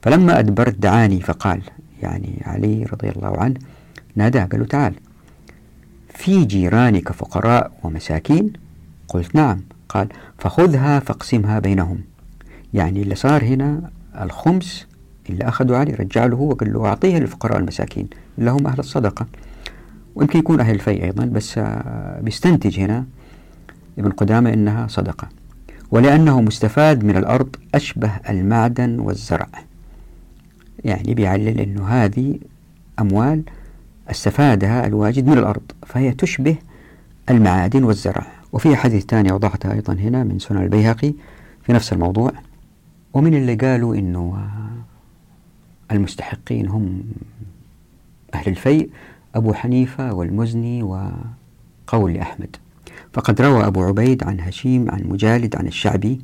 فلما 0.01 0.39
أدبرت 0.39 0.75
دعاني 0.75 1.21
فقال 1.21 1.61
يعني 2.01 2.41
علي 2.45 2.83
رضي 2.83 3.09
الله 3.09 3.37
عنه 3.37 3.55
ناداه 4.15 4.45
قال 4.45 4.59
له 4.59 4.65
تعال. 4.65 4.93
في 6.09 6.45
جيرانك 6.45 7.11
فقراء 7.11 7.71
ومساكين؟ 7.83 8.53
قلت 9.07 9.35
نعم. 9.35 9.61
قال 9.89 10.07
فخذها 10.37 10.99
فاقسمها 10.99 11.59
بينهم. 11.59 11.99
يعني 12.73 13.01
اللي 13.01 13.15
صار 13.15 13.43
هنا 13.43 13.89
الخمس 14.21 14.87
اللي 15.29 15.43
أخذوا 15.47 15.77
علي 15.77 15.93
رجع 15.93 16.25
له 16.25 16.37
هو 16.37 16.53
قال 16.53 16.73
له 16.73 16.85
أعطيها 16.85 17.19
للفقراء 17.19 17.55
والمساكين 17.55 18.07
اللي 18.37 18.51
هم 18.51 18.67
أهل 18.67 18.79
الصدقة. 18.79 19.25
ويمكن 20.15 20.39
يكون 20.39 20.59
أهل 20.59 20.75
الفيء 20.75 21.03
أيضا 21.03 21.25
بس 21.25 21.59
بيستنتج 22.21 22.79
هنا 22.79 23.05
ابن 23.99 24.11
قدامة 24.11 24.53
إنها 24.53 24.87
صدقة. 24.87 25.27
ولأنه 25.91 26.41
مستفاد 26.41 27.03
من 27.03 27.17
الأرض 27.17 27.55
أشبه 27.75 28.11
المعدن 28.29 28.99
والزرع. 28.99 29.47
يعني 30.85 31.13
بيعلل 31.13 31.59
أنه 31.59 31.87
هذه 31.87 32.39
أموال 32.99 33.43
استفادها 34.11 34.87
الواجد 34.87 35.27
من 35.27 35.37
الأرض 35.37 35.61
فهي 35.85 36.11
تشبه 36.11 36.55
المعادن 37.29 37.83
والزرع. 37.83 38.27
وفي 38.53 38.75
حديث 38.75 39.05
ثاني 39.05 39.31
وضعتها 39.31 39.73
أيضا 39.73 39.93
هنا 39.93 40.23
من 40.23 40.39
سنن 40.39 40.63
البيهقي 40.63 41.13
في 41.63 41.73
نفس 41.73 41.93
الموضوع. 41.93 42.31
ومن 43.13 43.33
اللي 43.33 43.55
قالوا 43.55 43.95
أنه 43.95 44.47
المستحقين 45.91 46.67
هم 46.67 47.03
أهل 48.33 48.47
الفيء 48.47 48.89
أبو 49.35 49.53
حنيفة 49.53 50.13
والمزني 50.13 50.83
وقول 50.83 52.17
أحمد. 52.17 52.55
فقد 53.13 53.41
روى 53.41 53.67
أبو 53.67 53.83
عبيد 53.83 54.23
عن 54.23 54.39
هشيم 54.39 54.91
عن 54.91 55.03
مجالد 55.05 55.55
عن 55.55 55.67
الشعبي 55.67 56.21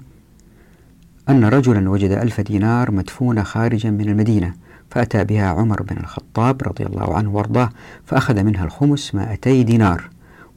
أن 1.29 1.45
رجلا 1.45 1.89
وجد 1.89 2.11
ألف 2.11 2.41
دينار 2.41 2.91
مدفونة 2.91 3.43
خارجا 3.43 3.89
من 3.89 4.09
المدينة 4.09 4.53
فأتى 4.89 5.23
بها 5.23 5.47
عمر 5.47 5.81
بن 5.81 5.97
الخطاب 5.97 6.63
رضي 6.63 6.85
الله 6.85 7.15
عنه 7.17 7.35
وارضاه 7.35 7.69
فأخذ 8.05 8.43
منها 8.43 8.65
الخمس 8.65 9.15
مائتي 9.15 9.63
دينار 9.63 10.09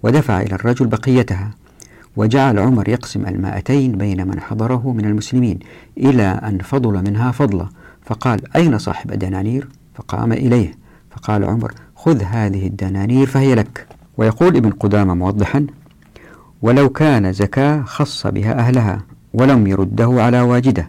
ودفع 0.02 0.40
إلى 0.40 0.54
الرجل 0.54 0.86
بقيتها 0.86 1.50
وجعل 2.16 2.58
عمر 2.58 2.88
يقسم 2.88 3.26
المائتين 3.26 3.92
بين 3.92 4.28
من 4.28 4.40
حضره 4.40 4.92
من 4.92 5.04
المسلمين 5.04 5.58
إلى 5.98 6.22
أن 6.22 6.58
فضل 6.58 7.10
منها 7.10 7.30
فضلة 7.30 7.68
فقال 8.02 8.56
أين 8.56 8.78
صاحب 8.78 9.12
الدنانير؟ 9.12 9.68
فقام 9.94 10.32
إليه 10.32 10.74
فقال 11.10 11.44
عمر 11.44 11.74
خذ 11.96 12.22
هذه 12.22 12.66
الدنانير 12.66 13.26
فهي 13.26 13.54
لك. 13.54 13.86
ويقول 14.16 14.56
ابن 14.56 14.70
قدامة 14.70 15.14
موضحا 15.14 15.66
ولو 16.62 16.88
كان 16.88 17.32
زكاة 17.32 17.82
خص 17.82 18.26
بها 18.26 18.58
أهلها 18.58 19.02
ولم 19.34 19.66
يرده 19.66 20.22
على 20.22 20.40
واجده 20.40 20.88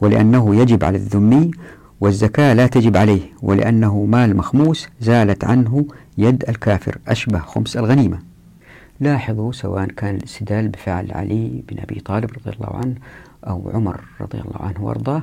ولأنه 0.00 0.56
يجب 0.56 0.84
على 0.84 0.96
الذمي 0.96 1.50
والزكاة 2.00 2.54
لا 2.54 2.66
تجب 2.66 2.96
عليه 2.96 3.20
ولأنه 3.42 4.04
مال 4.04 4.36
مخموس 4.36 4.88
زالت 5.00 5.44
عنه 5.44 5.86
يد 6.18 6.44
الكافر 6.48 6.98
أشبه 7.08 7.38
خمس 7.38 7.76
الغنيمة. 7.76 8.18
لاحظوا 9.00 9.52
سواء 9.52 9.86
كان 9.86 10.16
الاستدلال 10.16 10.68
بفعل 10.68 11.12
علي 11.12 11.62
بن 11.68 11.78
أبي 11.78 12.00
طالب 12.00 12.30
رضي 12.30 12.56
الله 12.56 12.76
عنه 12.76 12.94
أو 13.46 13.70
عمر 13.74 14.00
رضي 14.20 14.38
الله 14.38 14.56
عنه 14.60 14.84
وأرضاه 14.84 15.22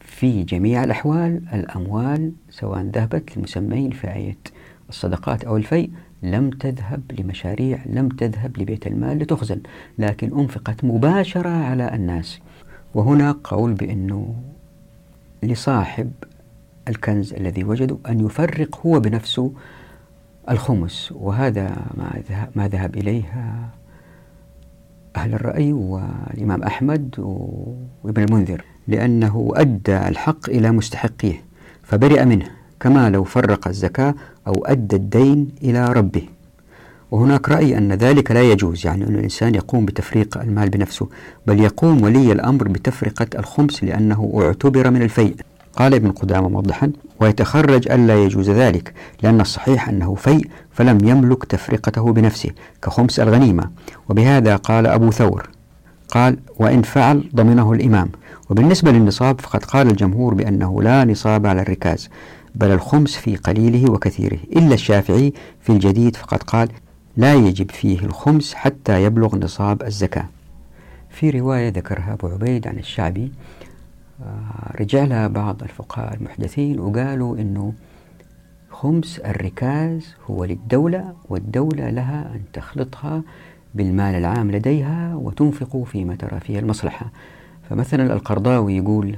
في 0.00 0.42
جميع 0.42 0.84
الأحوال 0.84 1.42
الأموال 1.52 2.32
سواء 2.50 2.82
ذهبت 2.82 3.36
للمسمين 3.36 3.90
في 3.90 4.14
آية 4.14 4.36
الصدقات 4.88 5.44
أو 5.44 5.56
الفيء 5.56 5.90
لم 6.30 6.50
تذهب 6.50 7.02
لمشاريع 7.18 7.78
لم 7.86 8.08
تذهب 8.08 8.58
لبيت 8.58 8.86
المال 8.86 9.18
لتخزن 9.18 9.60
لكن 9.98 10.38
أنفقت 10.38 10.84
مباشرة 10.84 11.48
على 11.48 11.94
الناس. 11.94 12.40
وهنا 12.94 13.38
قول 13.44 13.74
بأنه 13.74 14.34
لصاحب 15.42 16.12
الكنز 16.88 17.34
الذي 17.34 17.64
وجده 17.64 17.98
أن 18.08 18.26
يفرق 18.26 18.86
هو 18.86 19.00
بنفسه 19.00 19.52
الخمس. 20.50 21.12
وهذا 21.12 21.76
ما 22.56 22.68
ذهب 22.68 22.96
إليه 22.96 23.24
أهل 25.16 25.34
الرأي 25.34 25.72
والإمام 25.72 26.62
أحمد 26.62 27.14
وابن 28.04 28.24
المنذر 28.24 28.64
لأنه 28.88 29.52
أدى 29.54 29.96
الحق 30.08 30.50
إلى 30.50 30.70
مستحقيه 30.70 31.42
فبرئ 31.82 32.24
منه. 32.24 32.55
كما 32.80 33.10
لو 33.10 33.24
فرق 33.24 33.68
الزكاة 33.68 34.14
أو 34.46 34.64
أدى 34.64 34.96
الدين 34.96 35.48
إلى 35.62 35.92
ربه. 35.92 36.22
وهناك 37.10 37.48
رأي 37.48 37.78
أن 37.78 37.92
ذلك 37.92 38.30
لا 38.30 38.42
يجوز 38.42 38.86
يعني 38.86 39.04
أن 39.04 39.14
الإنسان 39.14 39.54
يقوم 39.54 39.84
بتفريق 39.86 40.38
المال 40.38 40.70
بنفسه 40.70 41.08
بل 41.46 41.60
يقوم 41.60 42.02
ولي 42.02 42.32
الأمر 42.32 42.68
بتفرقة 42.68 43.26
الخمس 43.38 43.84
لأنه 43.84 44.40
اعتبر 44.42 44.90
من 44.90 45.02
الفيء. 45.02 45.36
قال 45.76 45.94
ابن 45.94 46.10
قدامة 46.10 46.48
موضحا 46.48 46.92
ويتخرج 47.20 47.92
ألا 47.92 48.24
يجوز 48.24 48.50
ذلك 48.50 48.92
لأن 49.22 49.40
الصحيح 49.40 49.88
أنه 49.88 50.14
فيء 50.14 50.46
فلم 50.72 50.98
يملك 51.04 51.44
تفرقته 51.44 52.12
بنفسه 52.12 52.50
كخمس 52.82 53.20
الغنيمة. 53.20 53.70
وبهذا 54.08 54.56
قال 54.56 54.86
أبو 54.86 55.10
ثور 55.10 55.48
قال 56.08 56.36
وإن 56.58 56.82
فعل 56.82 57.30
ضمنه 57.34 57.72
الإمام. 57.72 58.08
وبالنسبة 58.50 58.92
للنصاب 58.92 59.40
فقد 59.40 59.64
قال 59.64 59.90
الجمهور 59.90 60.34
بأنه 60.34 60.82
لا 60.82 61.04
نصاب 61.04 61.46
على 61.46 61.62
الركاز. 61.62 62.08
بل 62.56 62.70
الخمس 62.70 63.16
في 63.16 63.36
قليله 63.36 63.92
وكثيره. 63.92 64.38
إلا 64.56 64.74
الشافعي 64.74 65.32
في 65.60 65.72
الجديد 65.72 66.16
فقد 66.16 66.42
قال 66.42 66.68
لا 67.16 67.34
يجب 67.34 67.70
فيه 67.70 67.98
الخمس 67.98 68.54
حتى 68.54 69.02
يبلغ 69.02 69.36
نصاب 69.36 69.82
الزكاة. 69.82 70.26
في 71.10 71.30
رواية 71.30 71.68
ذكرها 71.68 72.12
أبو 72.12 72.26
عبيد 72.26 72.68
عن 72.68 72.78
الشعبي 72.78 73.32
آه، 74.22 74.80
رجع 74.80 75.04
لها 75.04 75.28
بعض 75.28 75.62
الفقهاء 75.62 76.14
المحدثين 76.14 76.80
وقالوا 76.80 77.36
أنه 77.36 77.72
خمس 78.70 79.18
الركاز 79.18 80.14
هو 80.30 80.44
للدولة 80.44 81.14
والدولة 81.28 81.90
لها 81.90 82.32
أن 82.34 82.40
تخلطها 82.52 83.22
بالمال 83.74 84.14
العام 84.14 84.50
لديها 84.50 85.14
وتنفق 85.14 85.82
فيما 85.82 86.14
ترى 86.14 86.40
فيه 86.40 86.58
المصلحة. 86.58 87.10
فمثلا 87.70 88.12
القرضاوي 88.12 88.76
يقول 88.76 89.16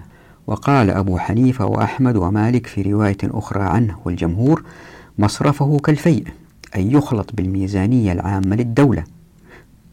وقال 0.49 0.91
أبو 0.91 1.19
حنيفة 1.19 1.67
وأحمد 1.67 2.17
ومالك 2.17 2.67
في 2.67 2.83
رواية 2.83 3.17
أخرى 3.25 3.63
عنه 3.63 3.97
والجمهور 4.05 4.65
مصرفه 5.19 5.77
كالفيء 5.79 6.25
أي 6.77 6.93
يخلط 6.93 7.31
بالميزانية 7.35 8.13
العامة 8.13 8.57
للدولة. 8.57 9.05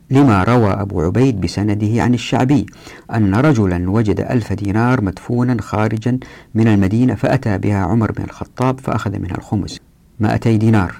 لما 0.10 0.44
روى 0.44 0.72
أبو 0.72 1.02
عبيد 1.02 1.42
بسنده 1.42 2.04
عن 2.04 2.14
الشعبي 2.14 2.66
أن 3.14 3.36
رجلا 3.36 3.90
وجد 3.90 4.20
ألف 4.20 4.54
دينار 4.54 5.02
مدفونا 5.02 5.62
خارجا 5.62 6.20
من 6.56 6.68
المدينة 6.68 7.16
فأتى 7.16 7.58
بها 7.58 7.78
عمر 7.78 8.12
بن 8.12 8.24
الخطاب 8.24 8.80
فأخذ 8.80 9.20
منها 9.20 9.38
الخمس 9.38 9.80
مائتي 10.20 10.58
دينار. 10.58 10.96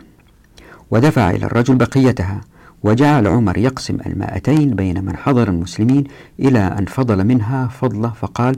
ودفع 0.92 1.30
إلى 1.30 1.46
الرجل 1.46 1.76
بقيتها 1.76 2.42
وجعل 2.84 3.28
عمر 3.28 3.58
يقسم 3.58 3.98
المائتين 4.06 4.76
بين 4.76 5.06
من 5.06 5.18
حضر 5.18 5.48
المسلمين 5.50 6.04
إلى 6.40 6.60
أن 6.60 6.86
فضل 6.86 7.24
منها 7.24 7.68
فضله 7.68 8.10
فقال 8.10 8.56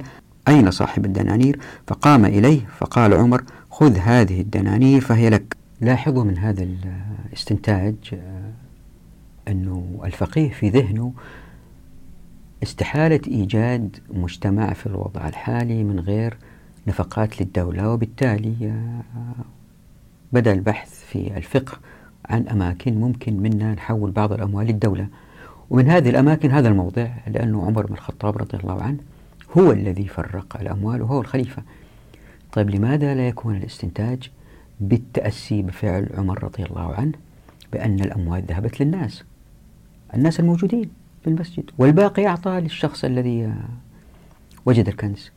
أين 0.48 0.72
صاحب 0.72 1.06
الدنانير؟ 1.06 1.60
فقام 1.88 2.26
إليه 2.26 2.60
فقال 2.78 3.14
عمر 3.14 3.44
خذ 3.72 3.98
هذه 3.98 4.42
الدنانير 4.42 5.02
فهي 5.02 5.30
لك. 5.30 5.58
لاحظوا 5.82 6.24
من 6.24 6.38
هذا 6.38 6.68
الاستنتاج 7.30 7.96
أنه 9.48 10.00
الفقيه 10.04 10.50
في 10.50 10.70
ذهنه 10.70 11.14
استحالة 12.64 13.20
إيجاد 13.28 13.98
مجتمع 14.14 14.74
في 14.74 14.86
الوضع 14.86 15.28
الحالي 15.28 15.84
من 15.84 16.00
غير 16.00 16.38
نفقات 16.88 17.42
للدولة. 17.42 17.90
وبالتالي 17.90 18.74
بدأ 20.34 20.54
البحث 20.54 21.04
في 21.06 21.38
الفقه 21.38 21.78
عن 22.26 22.48
أماكن 22.48 23.00
ممكن 23.00 23.38
منا 23.40 23.74
نحول 23.74 24.12
بعض 24.12 24.34
الأموال 24.34 24.68
للدولة. 24.68 25.08
ومن 25.70 25.90
هذه 25.90 26.10
الأماكن 26.10 26.52
هذا 26.52 26.68
الموضع 26.68 27.08
لأنه 27.28 27.66
عمر 27.66 27.86
بن 27.86 27.94
الخطاب 27.94 28.38
رضي 28.38 28.58
الله 28.58 28.84
عنه 28.84 28.98
هو 29.58 29.72
الذي 29.72 30.08
فرق 30.08 30.58
الأموال 30.62 31.02
وهو 31.02 31.22
الخليفة. 31.22 31.64
طيب 32.54 32.70
لماذا 32.70 33.16
لا 33.16 33.28
يكون 33.28 33.56
الاستنتاج 33.56 34.30
بالتأسي 34.80 35.62
بفعل 35.62 36.10
عمر 36.18 36.44
رضي 36.44 36.64
الله 36.64 36.94
عنه 36.94 37.12
بأن 37.74 38.00
الأموال 38.00 38.44
ذهبت 38.44 38.82
للناس؟ 38.82 39.24
الناس 40.14 40.40
الموجودين 40.40 40.90
في 41.24 41.30
المسجد 41.30 41.70
والباقي 41.78 42.28
أعطى 42.28 42.60
للشخص 42.60 43.04
الذي 43.06 43.54
وجد 44.66 44.88
الكنز. 44.88 45.32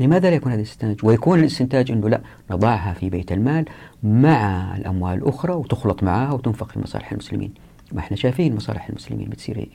لماذا 0.00 0.30
لا 0.30 0.36
يكون 0.36 0.52
هذا 0.52 0.60
الاستنتاج؟ 0.60 1.06
ويكون 1.06 1.38
الاستنتاج 1.38 1.90
أنه 1.90 2.08
لا 2.08 2.20
نضعها 2.50 2.94
في 2.94 3.10
بيت 3.10 3.32
المال 3.32 3.64
مع 4.02 4.76
الأموال 4.76 5.18
الأخرى 5.18 5.52
وتخلط 5.52 6.02
معها 6.02 6.32
وتنفق 6.32 6.70
في 6.70 6.78
مصالح 6.78 7.12
المسلمين. 7.12 7.54
ما 7.92 8.00
إحنا 8.00 8.16
شايفين 8.16 8.56
مصالح 8.56 8.88
المسلمين 8.88 9.28
بتصير 9.28 9.68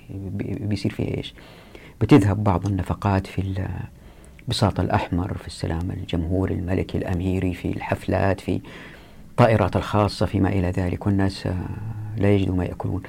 بيصير 0.44 0.92
فيها 0.92 1.18
إيش؟ 1.18 1.34
بتذهب 2.02 2.44
بعض 2.44 2.66
النفقات 2.68 3.28
في 3.28 3.66
البساط 4.48 4.80
الأحمر 4.80 5.38
في 5.38 5.48
السلام 5.48 5.92
الجمهوري 5.92 6.54
الملكي 6.54 6.98
الأميري 6.98 7.54
في 7.54 7.68
الحفلات 7.72 8.42
في 8.42 8.62
الطائرات 9.30 9.76
الخاصة 9.76 10.26
فيما 10.26 10.50
إلى 10.50 10.70
ذلك. 10.70 11.06
والناس 11.06 11.48
لا 12.18 12.36
يجدوا 12.36 12.56
ما 12.56 12.66
يأكلون. 12.66 13.02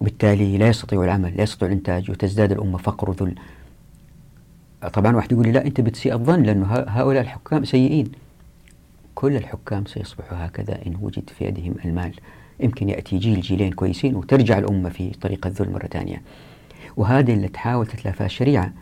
وبالتالي 0.00 0.58
لا 0.58 0.68
يستطيعوا 0.68 1.04
العمل 1.04 1.36
لا 1.36 1.42
يستطيعوا 1.42 1.72
الإنتاج 1.72 2.10
وتزداد 2.10 2.52
الأمة 2.52 2.78
فقر 2.78 3.10
وذل 3.10 3.34
طبعا 4.92 5.16
واحد 5.16 5.32
يقول 5.32 5.46
لي 5.46 5.52
لا 5.52 5.66
أنت 5.66 5.80
بتسيء 5.80 6.12
الظن 6.14 6.42
لأنه 6.42 6.66
هؤلاء 6.72 7.22
الحكام 7.22 7.64
سيئين. 7.64 8.12
كل 9.14 9.36
الحكام 9.36 9.86
سيصبحوا 9.86 10.46
هكذا 10.46 10.86
إن 10.86 10.96
وجد 11.00 11.30
في 11.38 11.44
يدهم 11.44 11.74
المال. 11.84 12.12
يمكن 12.60 12.88
يأتي 12.88 13.18
جيل 13.18 13.40
جيلين 13.40 13.72
كويسين 13.72 14.16
وترجع 14.16 14.58
الأمة 14.58 14.88
في 14.88 15.10
طريق 15.10 15.46
الذل 15.46 15.72
مرة 15.72 15.86
ثانية. 15.86 16.22
وهذه 16.98 17.34
اللي 17.34 17.48
تحاول 17.48 17.86
تتلافى 17.86 18.24
الشريعة. 18.24 18.72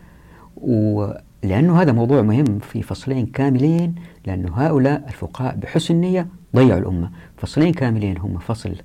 ولأنه 0.57 1.81
هذا 1.81 1.91
موضوع 1.91 2.21
مهم 2.21 2.59
في 2.59 2.81
فصلين 2.81 3.25
كاملين 3.25 3.95
لأنه 4.25 4.53
هؤلاء 4.55 5.03
الفقهاء 5.07 5.55
بحسن 5.55 5.95
نية 5.95 6.27
ضيعوا 6.55 6.79
الأمة. 6.79 7.11
فصلين 7.37 7.73
كاملين 7.73 8.17
هم 8.17 8.37
فصل 8.37 8.75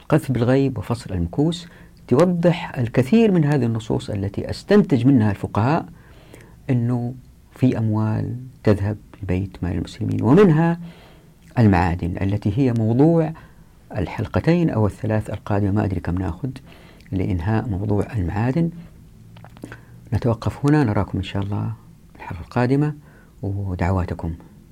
القذف 0.00 0.32
بالغيب 0.32 0.78
وفصل 0.78 1.14
المكوس. 1.14 1.68
توضح 2.08 2.78
الكثير 2.78 3.32
من 3.32 3.44
هذه 3.44 3.64
النصوص 3.64 4.10
التي 4.10 4.50
أستنتج 4.50 5.06
منها 5.06 5.30
الفقهاء 5.30 5.86
أنه 6.70 7.14
في 7.54 7.78
أموال 7.78 8.36
تذهب 8.64 8.96
لبيت 9.22 9.56
مال 9.62 9.72
المسلمين 9.72 10.22
ومنها 10.22 10.80
المعادن 11.58 12.14
التي 12.22 12.52
هي 12.56 12.72
موضوع 12.78 13.32
الحلقتين 13.96 14.70
أو 14.70 14.86
الثلاث 14.86 15.30
القادمة. 15.30 15.70
ما 15.70 15.84
أدري 15.84 16.00
كم 16.00 16.18
نأخذ. 16.18 16.50
لإنهاء 17.12 17.68
موضوع 17.68 18.06
المعادن. 18.12 18.70
نتوقف 20.12 20.66
هنا 20.66 20.84
نراكم 20.84 21.18
إن 21.18 21.24
شاء 21.24 21.42
الله 21.42 21.72
الحلقة 22.16 22.40
القادمة 22.40 22.94
ودعواتكم. 23.42 24.34